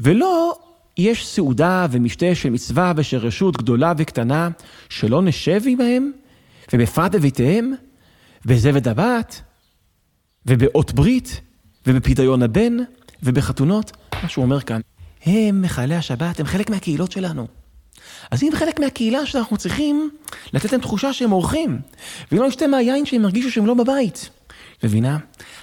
ולא 0.00 0.58
יש 0.96 1.26
סעודה 1.26 1.86
ומשתה 1.90 2.34
של 2.34 2.50
מצווה 2.50 2.92
ושל 2.96 3.16
רשות 3.16 3.56
גדולה 3.56 3.92
וקטנה, 3.96 4.48
שלא 4.88 5.22
נשב 5.22 5.60
עמהם, 5.66 6.12
ובפרט 6.72 7.14
בביתיהם, 7.14 7.72
בזבד 8.44 8.88
הבת, 8.88 9.40
ובאות 10.46 10.92
ברית, 10.92 11.40
ובפדיון 11.86 12.42
הבן, 12.42 12.76
ובחתונות. 13.22 13.92
מה 14.22 14.28
שהוא 14.28 14.44
אומר 14.44 14.60
כאן, 14.60 14.80
הם 15.26 15.62
מחללי 15.62 15.94
השבת, 15.94 16.40
הם 16.40 16.46
חלק 16.46 16.70
מהקהילות 16.70 17.12
שלנו. 17.12 17.63
אז 18.30 18.42
אם 18.42 18.50
חלק 18.54 18.80
מהקהילה 18.80 19.26
שאנחנו 19.26 19.56
צריכים 19.56 20.10
לתת 20.52 20.72
להם 20.72 20.80
תחושה 20.80 21.12
שהם 21.12 21.32
אורחים, 21.32 21.78
ואם 22.32 22.40
לא 22.40 22.48
נשתה 22.48 22.66
מהיין 22.66 23.06
שהם 23.06 23.22
ירגישו 23.22 23.50
שהם 23.50 23.66
לא 23.66 23.74
בבית. 23.74 24.30
מבינה? 24.84 25.18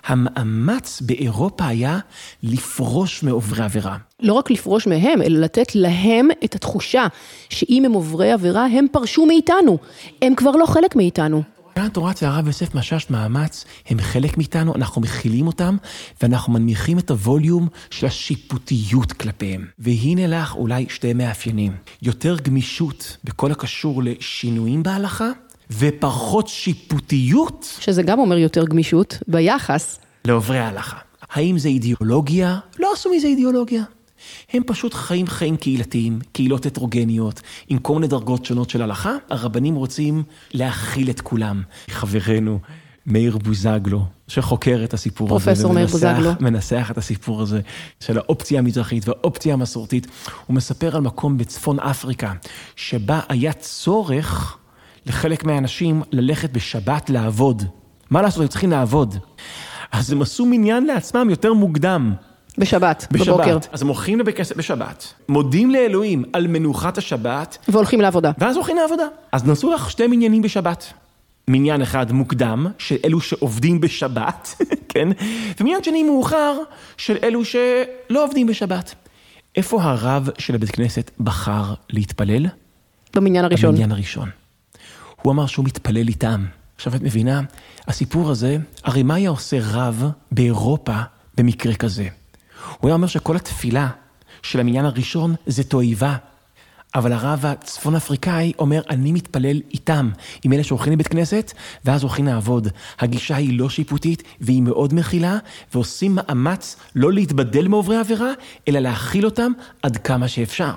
המאמץ 0.05 1.01
באירופה 1.01 1.67
היה 1.67 1.99
לפרוש 2.43 3.23
מעוברי 3.23 3.63
עבירה. 3.63 3.97
לא 4.19 4.33
רק 4.33 4.51
לפרוש 4.51 4.87
מהם, 4.87 5.21
אלא 5.21 5.39
לתת 5.39 5.75
להם 5.75 6.27
את 6.43 6.55
התחושה 6.55 7.07
שאם 7.49 7.85
הם 7.85 7.93
עוברי 7.93 8.31
עבירה, 8.31 8.65
הם 8.65 8.87
פרשו 8.91 9.25
מאיתנו. 9.25 9.77
הם 10.21 10.35
כבר 10.35 10.51
לא 10.51 10.65
חלק 10.65 10.95
מאיתנו. 10.95 11.43
כאן 11.75 11.85
התורה 11.85 12.11
אצל 12.11 12.25
הרב 12.25 12.47
יוסף 12.47 12.75
משש 12.75 13.09
מאמץ, 13.09 13.65
הם 13.87 14.01
חלק 14.01 14.37
מאיתנו, 14.37 14.75
אנחנו 14.75 15.01
מכילים 15.01 15.47
אותם, 15.47 15.77
ואנחנו 16.21 16.53
מנמיכים 16.53 16.99
את 16.99 17.11
הווליום 17.11 17.67
של 17.89 18.07
השיפוטיות 18.07 19.11
כלפיהם. 19.11 19.65
והנה 19.79 20.27
לך 20.27 20.55
אולי 20.55 20.85
שתי 20.89 21.13
מאפיינים. 21.13 21.71
יותר 22.01 22.37
גמישות 22.43 23.17
בכל 23.23 23.51
הקשור 23.51 24.03
לשינויים 24.03 24.83
בהלכה, 24.83 25.29
ופחות 25.71 26.47
שיפוטיות. 26.47 27.77
שזה 27.79 28.03
גם 28.03 28.19
אומר 28.19 28.37
יותר 28.37 28.65
גמישות 28.65 29.17
ביחס. 29.27 29.99
לעוברי 30.25 30.59
ההלכה. 30.59 30.97
האם 31.31 31.57
זה 31.57 31.69
אידיאולוגיה? 31.69 32.59
לא 32.79 32.93
עשו 32.93 33.09
מזה 33.15 33.27
אידיאולוגיה. 33.27 33.83
הם 34.53 34.63
פשוט 34.67 34.93
חיים 34.93 35.27
חיים 35.27 35.57
קהילתיים, 35.57 36.19
קהילות 36.31 36.65
הטרוגניות, 36.65 37.41
עם 37.67 37.77
כל 37.77 37.93
מיני 37.93 38.07
דרגות 38.07 38.45
שונות 38.45 38.69
של 38.69 38.81
הלכה. 38.81 39.15
הרבנים 39.29 39.75
רוצים 39.75 40.23
להכיל 40.53 41.09
את 41.09 41.21
כולם. 41.21 41.61
חברנו 41.89 42.59
מאיר 43.05 43.37
בוזגלו, 43.37 44.05
שחוקר 44.27 44.81
את 44.83 44.93
הסיפור 44.93 45.27
פרופסור 45.27 45.51
הזה. 45.51 45.63
פרופסור 45.63 45.73
מאיר 45.73 45.87
בוזגלו. 45.87 46.31
מנסח 46.39 46.87
את 46.91 46.97
הסיפור 46.97 47.41
הזה 47.41 47.61
של 47.99 48.17
האופציה 48.17 48.59
המזרחית 48.59 49.07
והאופציה 49.07 49.53
המסורתית. 49.53 50.07
הוא 50.45 50.55
מספר 50.55 50.95
על 50.95 51.01
מקום 51.01 51.37
בצפון 51.37 51.79
אפריקה, 51.79 52.33
שבה 52.75 53.19
היה 53.29 53.53
צורך 53.53 54.57
לחלק 55.05 55.43
מהאנשים 55.43 56.01
ללכת 56.11 56.49
בשבת 56.51 57.09
לעבוד. 57.09 57.63
מה 58.09 58.21
לעשות, 58.21 58.41
הם 58.41 58.47
צריכים 58.47 58.71
לעבוד. 58.71 59.15
אז 59.91 60.11
הם 60.11 60.21
עשו 60.21 60.45
מניין 60.45 60.85
לעצמם 60.85 61.27
יותר 61.29 61.53
מוקדם. 61.53 62.13
בשבת, 62.57 63.07
בשבת. 63.11 63.27
בבוקר. 63.27 63.57
אז 63.71 63.81
הם 63.81 63.87
הולכים 63.87 64.19
לבית 64.19 64.37
כנסת 64.37 64.57
בשבת, 64.57 65.13
מודים 65.29 65.71
לאלוהים 65.71 66.23
על 66.33 66.47
מנוחת 66.47 66.97
השבת, 66.97 67.57
והולכים 67.67 68.01
לעבודה. 68.01 68.31
ואז 68.37 68.55
הולכים 68.55 68.77
לעבודה. 68.77 69.03
אז 69.31 69.45
נעשו 69.45 69.73
לך 69.73 69.91
שתי 69.91 70.07
מניינים 70.07 70.41
בשבת. 70.41 70.93
מניין 71.47 71.81
אחד 71.81 72.11
מוקדם, 72.11 72.67
של 72.77 72.95
אלו 73.05 73.21
שעובדים 73.21 73.81
בשבת, 73.81 74.61
כן? 74.89 75.07
ומניין 75.59 75.83
שני 75.83 76.03
מאוחר, 76.03 76.57
של 76.97 77.17
אלו 77.23 77.45
שלא 77.45 78.23
עובדים 78.23 78.47
בשבת. 78.47 78.95
איפה 79.55 79.83
הרב 79.83 80.29
של 80.37 80.55
הבית 80.55 80.71
כנסת 80.71 81.11
בחר 81.19 81.73
להתפלל? 81.89 82.45
במניין 83.15 83.45
הראשון. 83.45 83.71
במניין 83.71 83.91
הראשון. 83.91 84.29
הוא 85.21 85.33
אמר 85.33 85.45
שהוא 85.45 85.65
מתפלל 85.65 86.07
איתם. 86.07 86.45
עכשיו 86.75 86.95
את 86.95 87.01
מבינה, 87.01 87.41
הסיפור 87.87 88.29
הזה, 88.29 88.57
הרי 88.83 89.03
מה 89.03 89.15
היה 89.15 89.29
עושה 89.29 89.57
רב 89.61 90.09
באירופה 90.31 90.95
במקרה 91.37 91.73
כזה? 91.73 92.07
הוא 92.79 92.87
היה 92.87 92.95
אומר 92.95 93.07
שכל 93.07 93.35
התפילה 93.35 93.89
של 94.43 94.59
המניין 94.59 94.85
הראשון 94.85 95.35
זה 95.45 95.63
תועבה. 95.63 96.15
אבל 96.95 97.13
הרב 97.13 97.45
הצפון 97.45 97.95
אפריקאי 97.95 98.53
אומר, 98.59 98.81
אני 98.89 99.11
מתפלל 99.11 99.61
איתם, 99.71 100.09
עם 100.43 100.53
אלה 100.53 100.63
שהולכים 100.63 100.93
לבית 100.93 101.07
כנסת, 101.07 101.53
ואז 101.85 102.03
הולכים 102.03 102.25
לעבוד. 102.25 102.67
הגישה 102.99 103.35
היא 103.35 103.59
לא 103.59 103.69
שיפוטית, 103.69 104.23
והיא 104.41 104.61
מאוד 104.61 104.93
מכילה, 104.93 105.37
ועושים 105.73 106.15
מאמץ 106.15 106.75
לא 106.95 107.13
להתבדל 107.13 107.67
מעוברי 107.67 107.97
עבירה, 107.97 108.31
אלא 108.67 108.79
להכיל 108.79 109.25
אותם 109.25 109.51
עד 109.83 109.97
כמה 109.97 110.27
שאפשר. 110.27 110.71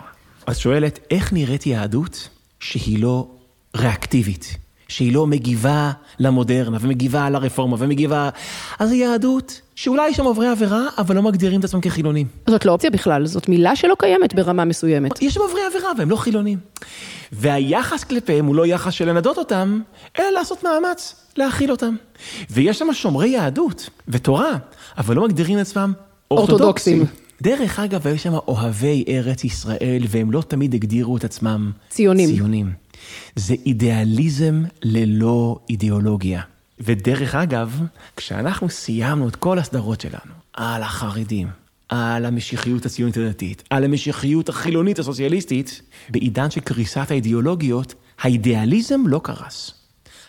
אז 0.46 0.58
שואלת, 0.58 0.98
איך 1.10 1.32
נראית 1.32 1.66
יהדות 1.66 2.28
שהיא 2.60 3.02
לא 3.02 3.28
ריאקטיבית? 3.76 4.56
שהיא 4.88 5.12
לא 5.12 5.26
מגיבה 5.26 5.90
למודרנה, 6.18 6.78
ומגיבה 6.80 7.30
לרפורמה, 7.30 7.76
ומגיבה... 7.78 8.28
אז 8.78 8.88
זו 8.88 8.94
יהדות 8.94 9.60
שאולי 9.74 10.08
יש 10.08 10.16
שם 10.16 10.24
עוברי 10.24 10.48
עבירה, 10.48 10.86
אבל 10.98 11.16
לא 11.16 11.22
מגדירים 11.22 11.60
את 11.60 11.64
עצמם 11.64 11.80
כחילונים. 11.80 12.26
זאת 12.50 12.64
לא 12.64 12.72
אופציה 12.72 12.90
בכלל, 12.90 13.26
זאת 13.26 13.48
מילה 13.48 13.76
שלא 13.76 13.94
קיימת 13.98 14.34
ברמה 14.34 14.64
מסוימת. 14.64 15.22
יש 15.22 15.34
שם 15.34 15.40
עוברי 15.40 15.60
עבירה 15.66 15.90
והם 15.98 16.10
לא 16.10 16.16
חילונים. 16.16 16.58
והיחס 17.32 18.04
כלפיהם 18.04 18.46
הוא 18.46 18.54
לא 18.54 18.66
יחס 18.66 18.92
של 18.92 19.08
לנדות 19.08 19.38
אותם, 19.38 19.80
אלא 20.18 20.30
לעשות 20.30 20.64
מאמץ 20.64 21.14
להכיל 21.36 21.70
אותם. 21.70 21.94
ויש 22.50 22.78
שם 22.78 22.92
שומרי 22.92 23.28
יהדות 23.28 23.90
ותורה, 24.08 24.52
אבל 24.98 25.16
לא 25.16 25.24
מגדירים 25.24 25.58
את 25.58 25.62
עצמם 25.62 25.92
אורתודוקסים. 26.30 26.98
אורתודוקסים. 26.98 27.24
דרך 27.42 27.78
אגב, 27.78 28.06
היו 28.06 28.18
שם 28.18 28.34
אוהבי 28.34 29.04
ארץ 29.08 29.44
ישראל, 29.44 30.02
והם 30.08 30.32
לא 30.32 30.42
תמיד 30.48 30.74
הגדירו 30.74 31.16
את 31.16 31.24
עצמם 31.24 31.70
ציונים. 31.90 32.28
ציונים. 32.28 32.83
זה 33.36 33.54
אידיאליזם 33.66 34.62
ללא 34.82 35.58
אידיאולוגיה. 35.70 36.42
ודרך 36.80 37.34
אגב, 37.34 37.80
כשאנחנו 38.16 38.68
סיימנו 38.68 39.28
את 39.28 39.36
כל 39.36 39.58
הסדרות 39.58 40.00
שלנו 40.00 40.32
על 40.52 40.82
החרדים, 40.82 41.48
על 41.88 42.24
המשיחיות 42.24 42.86
הציונית 42.86 43.16
הדתית, 43.16 43.62
על 43.70 43.84
המשיחיות 43.84 44.48
החילונית 44.48 44.98
הסוציאליסטית, 44.98 45.82
בעידן 46.08 46.50
של 46.50 46.60
קריסת 46.60 47.10
האידיאולוגיות, 47.10 47.94
האידיאליזם 48.20 49.00
לא 49.06 49.20
קרס. 49.24 49.74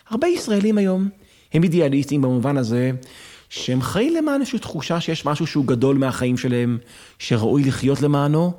הרבה 0.08 0.26
ישראלים 0.26 0.78
היום 0.78 1.08
הם 1.52 1.62
אידיאליסטים 1.62 2.22
במובן 2.22 2.56
הזה 2.56 2.90
שהם 3.48 3.82
חיים 3.82 4.14
למען 4.14 4.40
איזושהי 4.40 4.58
תחושה 4.58 5.00
שיש 5.00 5.26
משהו 5.26 5.46
שהוא 5.46 5.66
גדול 5.66 5.98
מהחיים 5.98 6.36
שלהם, 6.36 6.78
שראוי 7.18 7.64
לחיות 7.64 8.02
למענו, 8.02 8.52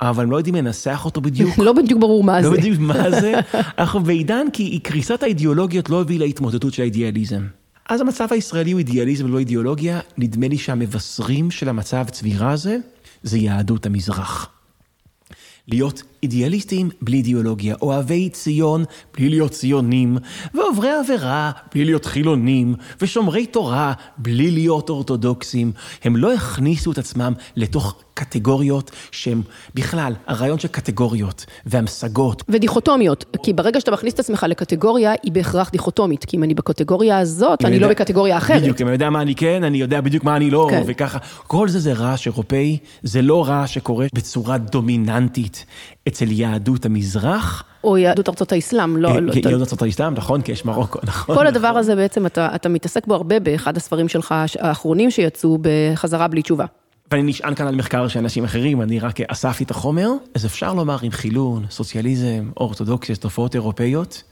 אבל 0.00 0.24
הם 0.24 0.30
לא 0.30 0.36
יודעים 0.36 0.54
לנסח 0.54 1.02
אותו 1.04 1.20
בדיוק. 1.20 1.58
לא 1.66 1.72
בדיוק 1.72 2.00
ברור 2.00 2.24
מה 2.24 2.42
זה. 2.42 2.48
לא 2.48 2.54
יודעים 2.54 2.74
מה 2.78 3.10
זה. 3.20 3.34
אנחנו 3.78 4.00
בעידן 4.00 4.46
כי 4.52 4.78
קריסת 4.78 5.22
האידיאולוגיות 5.22 5.90
לא 5.90 6.00
הביאה 6.00 6.18
להתמוטטות 6.18 6.74
של 6.74 6.82
האידיאליזם. 6.82 7.42
אז 7.88 8.00
המצב 8.00 8.28
הישראלי 8.30 8.70
הוא 8.72 8.78
אידיאליזם 8.78 9.24
ולא 9.24 9.38
אידיאולוגיה, 9.38 10.00
נדמה 10.18 10.48
לי 10.48 10.58
שהמבשרים 10.58 11.50
של 11.50 11.68
המצב 11.68 12.04
צבירה 12.10 12.50
הזה, 12.50 12.76
זה 13.22 13.38
יהדות 13.38 13.86
המזרח. 13.86 14.50
להיות 15.68 16.02
אידיאליסטים 16.22 16.90
בלי 17.02 17.16
אידיאולוגיה, 17.16 17.74
אוהבי 17.82 18.28
ציון 18.28 18.84
בלי 19.16 19.28
להיות 19.28 19.50
ציונים, 19.50 20.18
ועוברי 20.54 20.90
עבירה 20.90 21.50
בלי 21.74 21.84
להיות 21.84 22.04
חילונים, 22.04 22.74
ושומרי 23.00 23.46
תורה 23.46 23.92
בלי 24.18 24.50
להיות 24.50 24.90
אורתודוקסים. 24.90 25.72
הם 26.04 26.16
לא 26.16 26.34
הכניסו 26.34 26.92
את 26.92 26.98
עצמם 26.98 27.32
לתוך 27.56 27.96
קטגוריות 28.14 28.90
שהם 29.10 29.42
בכלל, 29.74 30.12
הרעיון 30.26 30.58
של 30.58 30.68
קטגוריות 30.68 31.46
והמשגות. 31.66 32.42
ודיכוטומיות, 32.48 33.36
כי 33.42 33.52
ברגע 33.52 33.80
שאתה 33.80 33.90
מכניס 33.90 34.14
את 34.14 34.18
עצמך 34.18 34.46
לקטגוריה, 34.48 35.12
היא 35.22 35.32
בהכרח 35.32 35.70
דיכוטומית, 35.70 36.24
כי 36.24 36.36
אם 36.36 36.42
אני 36.42 36.54
בקטגוריה 36.54 37.18
הזאת, 37.18 37.64
אני 37.64 37.78
לא 37.78 37.88
בקטגוריה 37.88 38.36
אחרת. 38.36 38.62
בדיוק, 38.62 38.80
אם 38.80 38.86
אני 38.86 38.94
יודע 38.94 39.10
מה 39.10 39.22
אני 39.22 39.34
כן, 39.34 39.64
אני 39.64 39.78
יודע 39.78 40.00
בדיוק 40.00 40.24
מה 40.24 40.36
אני 40.36 40.50
לא, 40.50 40.66
כן. 40.70 40.82
וככה. 40.86 41.18
כל 41.46 41.68
זה 41.68 41.80
זה 41.80 41.92
רעש 41.92 42.26
אירופאי, 42.26 42.78
זה 43.02 43.22
לא 43.22 43.48
רעש 43.48 43.74
שקורה 43.74 44.06
בצורה 44.14 44.58
דומיננטית 44.58 45.64
אצל 46.08 46.30
יהדות 46.30 46.86
המזרח. 46.86 47.64
או 47.84 47.98
יהדות 47.98 48.28
ארצות 48.28 48.52
האסלאם, 48.52 48.96
לא... 48.96 49.08
אה, 49.08 49.20
לא- 49.20 49.32
אתה- 49.32 49.38
יהדות 49.38 49.60
ארצות 49.60 49.82
האסלאם, 49.82 50.14
נכון? 50.14 50.42
כי 50.42 50.52
יש 50.52 50.64
מרוקו, 50.64 50.98
נכון. 51.04 51.36
כל 51.36 51.46
הדבר 51.46 51.68
הזה 51.68 51.96
בעצם, 51.96 52.26
אתה, 52.26 52.48
אתה 52.54 52.68
מתעסק 52.68 53.06
בו 53.06 53.14
הרבה 53.14 53.40
באחד 53.40 53.76
הספרים 53.76 54.08
שלך, 54.08 54.34
האחרונים 54.58 55.10
שיצאו 55.10 55.58
בחזרה 55.62 56.28
בלי 56.28 56.42
תשובה. 56.42 56.64
ואני 57.12 57.22
נשען 57.22 57.54
כאן 57.54 57.66
על 57.66 57.74
מחקר 57.76 58.08
של 58.08 58.18
אנשים 58.18 58.44
אחרים, 58.44 58.82
אני 58.82 58.98
רק 58.98 59.20
אספתי 59.20 59.64
את 59.64 59.70
החומר, 59.70 60.10
אז 60.34 60.46
אפשר 60.46 60.74
לומר 60.74 60.96
עם 61.02 61.10
חילון, 61.10 61.64
סוציאליזם, 61.70 62.50
אורתודוקסיה, 62.56 63.16
תופעות 63.16 63.54
אירופאיות, 63.54 64.22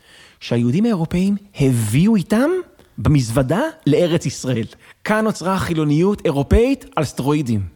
שהיהודים 0.40 0.84
האירופאים 0.84 1.36
הביאו 1.60 2.16
איתם 2.16 2.50
במזוודה 2.98 3.60
לארץ 3.86 4.26
ישראל. 4.26 4.64
כאן 5.04 5.24
נוצרה 5.24 5.54
החילוניות 5.54 6.22
אירופאית 6.24 6.84
על 6.96 7.04
סטרואידים. 7.04 7.75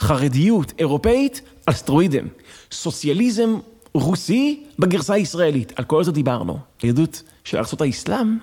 חרדיות 0.00 0.72
אירופאית 0.78 1.40
על 1.66 1.74
סטרואידים. 1.74 2.28
סוציאליזם 2.72 3.54
רוסי 3.94 4.62
בגרסה 4.78 5.14
הישראלית, 5.14 5.72
על 5.76 5.84
כל 5.84 6.04
זה 6.04 6.12
דיברנו. 6.12 6.58
היהדות 6.82 7.22
של 7.44 7.58
ארצות 7.58 7.80
האסלאם, 7.80 8.38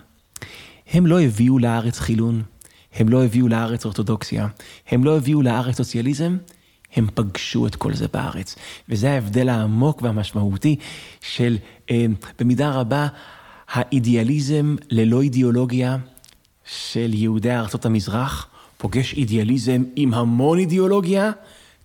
הם 0.92 1.06
לא 1.06 1.22
הביאו 1.22 1.60
לארץ 1.60 2.00
חילון, 2.00 2.44
הם 2.94 3.10
לא 3.10 3.24
הביאו 3.24 3.48
לארץ 3.48 3.86
אורתודוקסיה, 3.86 4.48
הם 4.88 5.04
לא 5.04 5.18
הביאו 5.18 5.42
לארץ 5.42 5.78
סוציאליזם, 5.78 6.38
הם 6.96 7.08
פגשו 7.14 7.68
את 7.68 7.76
כל 7.76 7.94
זה 7.94 8.06
בארץ. 8.14 8.56
וזה 8.90 9.12
ההבדל 9.12 9.50
העמוק 9.50 10.02
והמשמעותי 10.02 10.76
של, 11.22 11.58
אה, 11.92 12.06
במידה 12.40 12.72
רבה, 12.72 13.08
האידיאליזם 13.70 14.76
ללא 14.90 15.22
אידיאולוגיה 15.22 15.98
של 16.66 17.14
יהודי 17.14 17.52
ארצות 17.52 17.86
המזרח, 17.86 18.48
פוגש 18.82 19.14
אידיאליזם 19.14 19.84
עם 19.96 20.14
המון 20.14 20.60
אידיאולוגיה, 20.60 21.32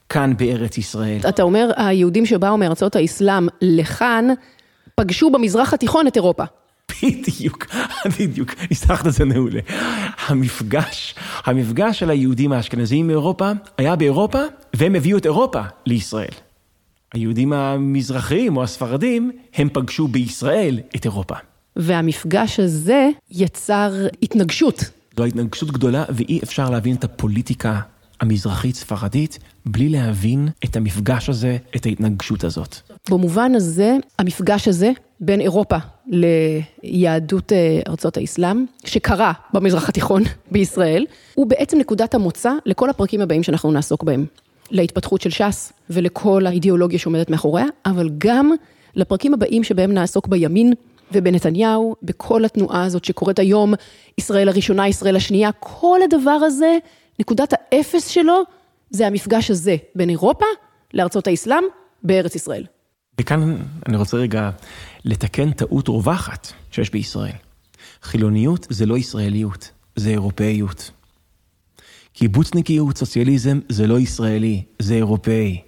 כאן 0.09 0.33
בארץ 0.37 0.79
ישראל. 0.79 1.19
אתה 1.29 1.43
אומר, 1.43 1.71
היהודים 1.77 2.27
שבאו 2.27 2.57
מארצות 2.57 2.97
האסלאם 2.97 3.49
לכאן, 3.63 4.29
פגשו 4.95 5.31
במזרח 5.31 5.75
התיכון 5.75 6.07
את 6.07 6.17
אירופה. 6.17 6.45
בדיוק, 7.03 7.67
בדיוק, 8.19 8.55
ניסחת 8.71 9.07
את 9.07 9.13
זה 9.13 9.25
מעולה. 9.25 9.61
המפגש, 10.27 11.15
המפגש 11.45 11.99
של 11.99 12.11
היהודים 12.11 12.53
האשכנזיים 12.53 13.07
מאירופה 13.07 13.51
היה 13.79 13.97
באירופה, 13.97 14.41
והם 14.75 14.95
הביאו 14.95 15.19
את 15.19 15.25
אירופה 15.27 15.61
לישראל. 15.87 16.35
היהודים 17.15 17.53
המזרחיים 17.53 18.57
או 18.57 18.63
הספרדים, 18.63 19.33
הם 19.55 19.69
פגשו 19.73 20.09
בישראל 20.09 20.81
את 20.97 21.05
אירופה. 21.05 21.35
והמפגש 21.77 22.61
הזה 22.61 23.09
יצר 23.31 23.93
התנגשות. 24.23 24.96
זו 25.17 25.25
התנגשות 25.25 25.71
גדולה, 25.71 26.05
ואי 26.09 26.41
אפשר 26.43 26.71
להבין 26.71 26.97
את 26.97 27.05
הפוליטיקה 27.05 27.81
המזרחית-ספרדית 28.21 29.39
בלי 29.67 29.89
להבין 29.89 30.49
את 30.65 30.77
המפגש 30.77 31.29
הזה, 31.29 31.57
את 31.77 31.87
ההתנגשות 31.87 32.45
הזאת. 32.45 32.77
במובן 33.11 33.55
הזה, 33.55 33.97
המפגש 34.19 34.69
הזה 34.69 34.91
בין 35.21 35.41
אירופה 35.41 35.77
ליהדות 36.07 37.53
אה, 37.53 37.81
ארצות 37.89 38.17
האסלאם, 38.17 38.65
שקרה 38.85 39.33
במזרח 39.53 39.89
התיכון 39.89 40.23
בישראל, 40.53 41.07
הוא 41.35 41.47
בעצם 41.47 41.79
נקודת 41.79 42.15
המוצא 42.15 42.53
לכל 42.67 42.91
הפרקים 42.91 43.21
הבאים 43.21 43.43
שאנחנו 43.43 43.73
נעסוק 43.73 44.03
בהם. 44.03 44.27
להתפתחות 44.71 45.21
של 45.21 45.31
ש"ס 45.31 45.73
ולכל 45.91 46.47
האידיאולוגיה 46.47 46.99
שעומדת 46.99 47.31
מאחוריה, 47.31 47.67
אבל 47.87 48.11
גם 48.19 48.51
לפרקים 48.95 49.35
הבאים 49.35 49.65
שבהם 49.65 49.93
נעסוק 49.93 50.27
בימין 50.27 50.73
ובנתניהו, 51.13 51.97
בכל 52.03 52.45
התנועה 52.45 52.85
הזאת 52.85 53.05
שקורית 53.05 53.39
היום, 53.39 53.75
ישראל 54.19 54.49
הראשונה, 54.49 54.89
ישראל 54.89 55.17
השנייה, 55.17 55.51
כל 55.61 56.01
הדבר 56.05 56.31
הזה, 56.31 56.79
נקודת 57.19 57.53
האפס 57.53 58.09
שלו, 58.09 58.43
זה 58.91 59.07
המפגש 59.07 59.51
הזה 59.51 59.77
בין 59.95 60.11
אירופה 60.11 60.45
לארצות 60.95 61.27
האסלאם 61.27 61.65
בארץ 62.03 62.35
ישראל. 62.35 62.65
וכאן 63.21 63.57
אני 63.87 63.97
רוצה 63.97 64.17
רגע 64.17 64.51
לתקן 65.05 65.53
טעות 65.53 65.89
רווחת 65.89 66.53
שיש 66.71 66.91
בישראל. 66.91 67.33
חילוניות 68.03 68.67
זה 68.71 68.87
לא 68.87 68.99
ישראליות, 68.99 69.71
זה 69.97 70.11
אירופאיות. 70.11 70.91
קיבוצניקיות, 72.13 72.97
סוציאליזם, 72.99 73.61
זה 73.69 73.87
לא 73.87 74.01
ישראלי, 74.01 74.63
זה 74.79 74.95
אירופאי. 74.95 75.61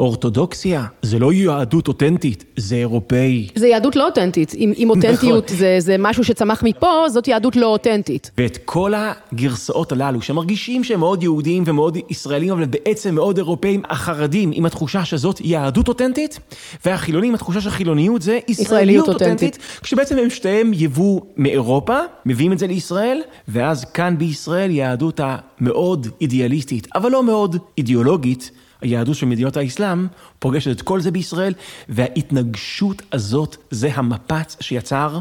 אורתודוקסיה 0.00 0.84
זה 1.02 1.18
לא 1.18 1.32
יהדות 1.32 1.88
אותנטית, 1.88 2.44
זה 2.56 2.76
אירופאי. 2.76 3.48
זה 3.54 3.66
יהדות 3.66 3.96
לא 3.96 4.06
אותנטית. 4.06 4.54
אם, 4.54 4.72
אם 4.76 4.90
אותנטיות 4.96 5.48
זה, 5.48 5.76
זה 5.78 5.96
משהו 5.98 6.24
שצמח 6.24 6.62
מפה, 6.62 7.08
זאת 7.08 7.28
יהדות 7.28 7.56
לא 7.56 7.66
אותנטית. 7.66 8.30
ואת 8.38 8.58
כל 8.64 8.92
הגרסאות 8.96 9.92
הללו, 9.92 10.22
שמרגישים 10.22 10.84
שהם 10.84 11.00
מאוד 11.00 11.22
יהודיים 11.22 11.62
ומאוד 11.66 11.98
ישראלים, 12.10 12.52
אבל 12.52 12.64
בעצם 12.64 13.14
מאוד 13.14 13.36
אירופאים, 13.36 13.82
החרדים 13.88 14.50
עם 14.54 14.66
התחושה 14.66 15.04
שזאת 15.04 15.40
יהדות 15.40 15.88
אותנטית, 15.88 16.38
והחילונים 16.84 17.28
עם 17.28 17.34
התחושה 17.34 17.60
שחילוניות 17.60 18.22
זה 18.22 18.38
ישראליות 18.48 19.08
אותנטית, 19.08 19.58
כשבעצם 19.82 20.18
הם 20.18 20.30
שתיהם 20.30 20.70
יבוא 20.74 21.20
מאירופה, 21.36 21.98
מביאים 22.26 22.52
את 22.52 22.58
זה 22.58 22.66
לישראל, 22.66 23.20
ואז 23.48 23.84
כאן 23.84 24.18
בישראל 24.18 24.70
יהדות 24.70 25.20
המאוד 25.22 26.08
אידיאליסטית, 26.20 26.88
אבל 26.94 27.10
לא 27.10 27.22
מאוד 27.22 27.56
אידיאולוגית, 27.78 28.50
היהדות 28.86 29.16
של 29.16 29.26
מדינות 29.26 29.56
האסלאם 29.56 30.06
פוגשת 30.38 30.70
את 30.70 30.82
כל 30.82 31.00
זה 31.00 31.10
בישראל, 31.10 31.54
וההתנגשות 31.88 33.02
הזאת 33.12 33.56
זה 33.70 33.90
המפץ 33.94 34.56
שיצר 34.60 35.18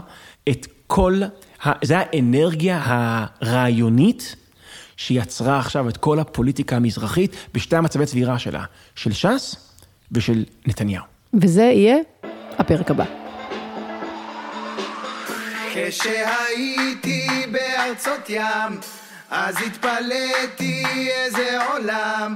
את 0.49 0.67
כל, 0.87 1.21
ה... 1.65 1.71
זה 1.85 1.97
האנרגיה 1.97 2.81
הרעיונית 2.85 4.35
שיצרה 4.97 5.59
עכשיו 5.59 5.89
את 5.89 5.97
כל 5.97 6.19
הפוליטיקה 6.19 6.75
המזרחית 6.75 7.35
בשתי 7.53 7.75
המצבי 7.75 8.05
צבירה 8.05 8.39
שלה, 8.39 8.63
של 8.95 9.13
ש"ס 9.13 9.55
ושל 10.11 10.45
נתניהו. 10.65 11.03
וזה 11.33 11.63
יהיה 11.63 11.97
הפרק 12.57 12.91
הבא. 12.91 13.05
כשהייתי 15.73 17.27
בארצות 17.51 18.29
ים, 18.29 18.79
אז 19.29 19.55
התפלאתי 19.65 20.83
איזה 21.07 21.65
עולם. 21.71 22.35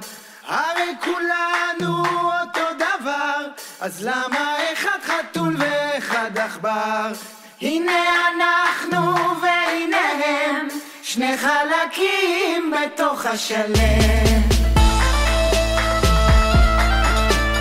הרי 0.50 0.96
כולנו 1.04 2.04
אותו 2.42 2.62
דבר, 2.76 3.48
אז 3.80 4.06
למה 4.06 4.58
אחד 4.74 5.00
חתול 5.02 5.56
ואחד 5.60 6.38
עכבר? 6.38 7.12
הנה 7.62 7.92
אנחנו 8.28 8.98
והנה 9.42 9.98
הם, 10.26 10.68
שני 11.04 11.38
חלקים 11.38 12.72
בתוך 12.72 13.26
השלם. 13.26 14.40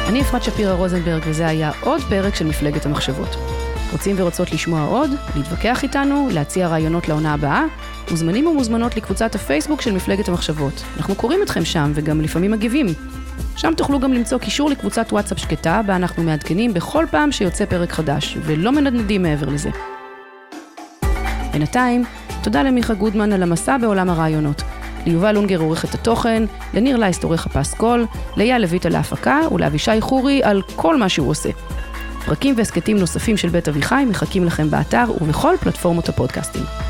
אני 0.09 0.23
אפרת 0.23 0.43
שפירא 0.43 0.73
רוזנברג, 0.73 1.23
וזה 1.25 1.47
היה 1.47 1.71
עוד 1.81 2.01
פרק 2.09 2.35
של 2.35 2.45
מפלגת 2.47 2.87
המחשבות. 2.87 3.37
רוצים 3.93 4.17
ורוצות 4.19 4.53
לשמוע 4.53 4.83
עוד, 4.83 5.11
להתווכח 5.37 5.83
איתנו, 5.83 6.29
להציע 6.33 6.69
רעיונות 6.69 7.09
לעונה 7.09 7.35
הבאה? 7.35 7.65
מוזמנים 8.11 8.47
ומוזמנות 8.47 8.97
לקבוצת 8.97 9.35
הפייסבוק 9.35 9.81
של 9.81 9.93
מפלגת 9.93 10.29
המחשבות. 10.29 10.83
אנחנו 10.97 11.15
קוראים 11.15 11.43
אתכם 11.43 11.65
שם 11.65 11.93
וגם 11.95 12.21
לפעמים 12.21 12.51
מגיבים. 12.51 12.87
שם 13.57 13.73
תוכלו 13.77 14.01
גם 14.01 14.13
למצוא 14.13 14.39
קישור 14.39 14.71
לקבוצת 14.71 15.13
וואטסאפ 15.13 15.39
שקטה, 15.39 15.81
בה 15.87 15.97
אנחנו 15.97 16.23
מעדכנים 16.23 16.75
בכל 16.75 17.07
פעם 17.11 17.33
שיוצא 17.33 17.65
פרק 17.65 17.93
חדש, 17.93 18.39
ולא 18.43 18.73
מנדנדים 18.73 19.23
מעבר 19.23 19.49
לזה. 19.49 19.71
בינתיים, 21.53 22.05
תודה 22.43 22.63
למיכה 22.63 22.95
גודמן 22.95 23.33
על 23.33 23.43
המסע 23.43 23.79
בעולם 23.79 24.11
הרעיונות. 24.11 24.63
ליובל 25.07 25.37
אונגר 25.37 25.59
עורך 25.59 25.85
את 25.85 25.95
התוכן, 25.95 26.43
לניר 26.75 26.97
לייסט 26.97 27.25
עורך 27.25 27.47
הפסקול, 27.47 28.07
לאייל 28.37 28.63
לויטה 28.63 28.89
להפקה 28.89 29.41
ולאבישי 29.53 30.01
חורי 30.01 30.43
על 30.43 30.63
כל 30.77 30.97
מה 30.97 31.09
שהוא 31.09 31.31
עושה. 31.31 31.51
פרקים 32.29 32.55
והסכתים 32.59 32.97
נוספים 32.97 33.37
של 33.37 33.49
בית 33.49 33.69
אביחי 33.69 34.05
מחכים 34.09 34.45
לכם 34.45 34.71
באתר 34.71 35.05
ובכל 35.21 35.55
פלטפורמות 35.61 36.09
הפודקאסטים. 36.09 36.88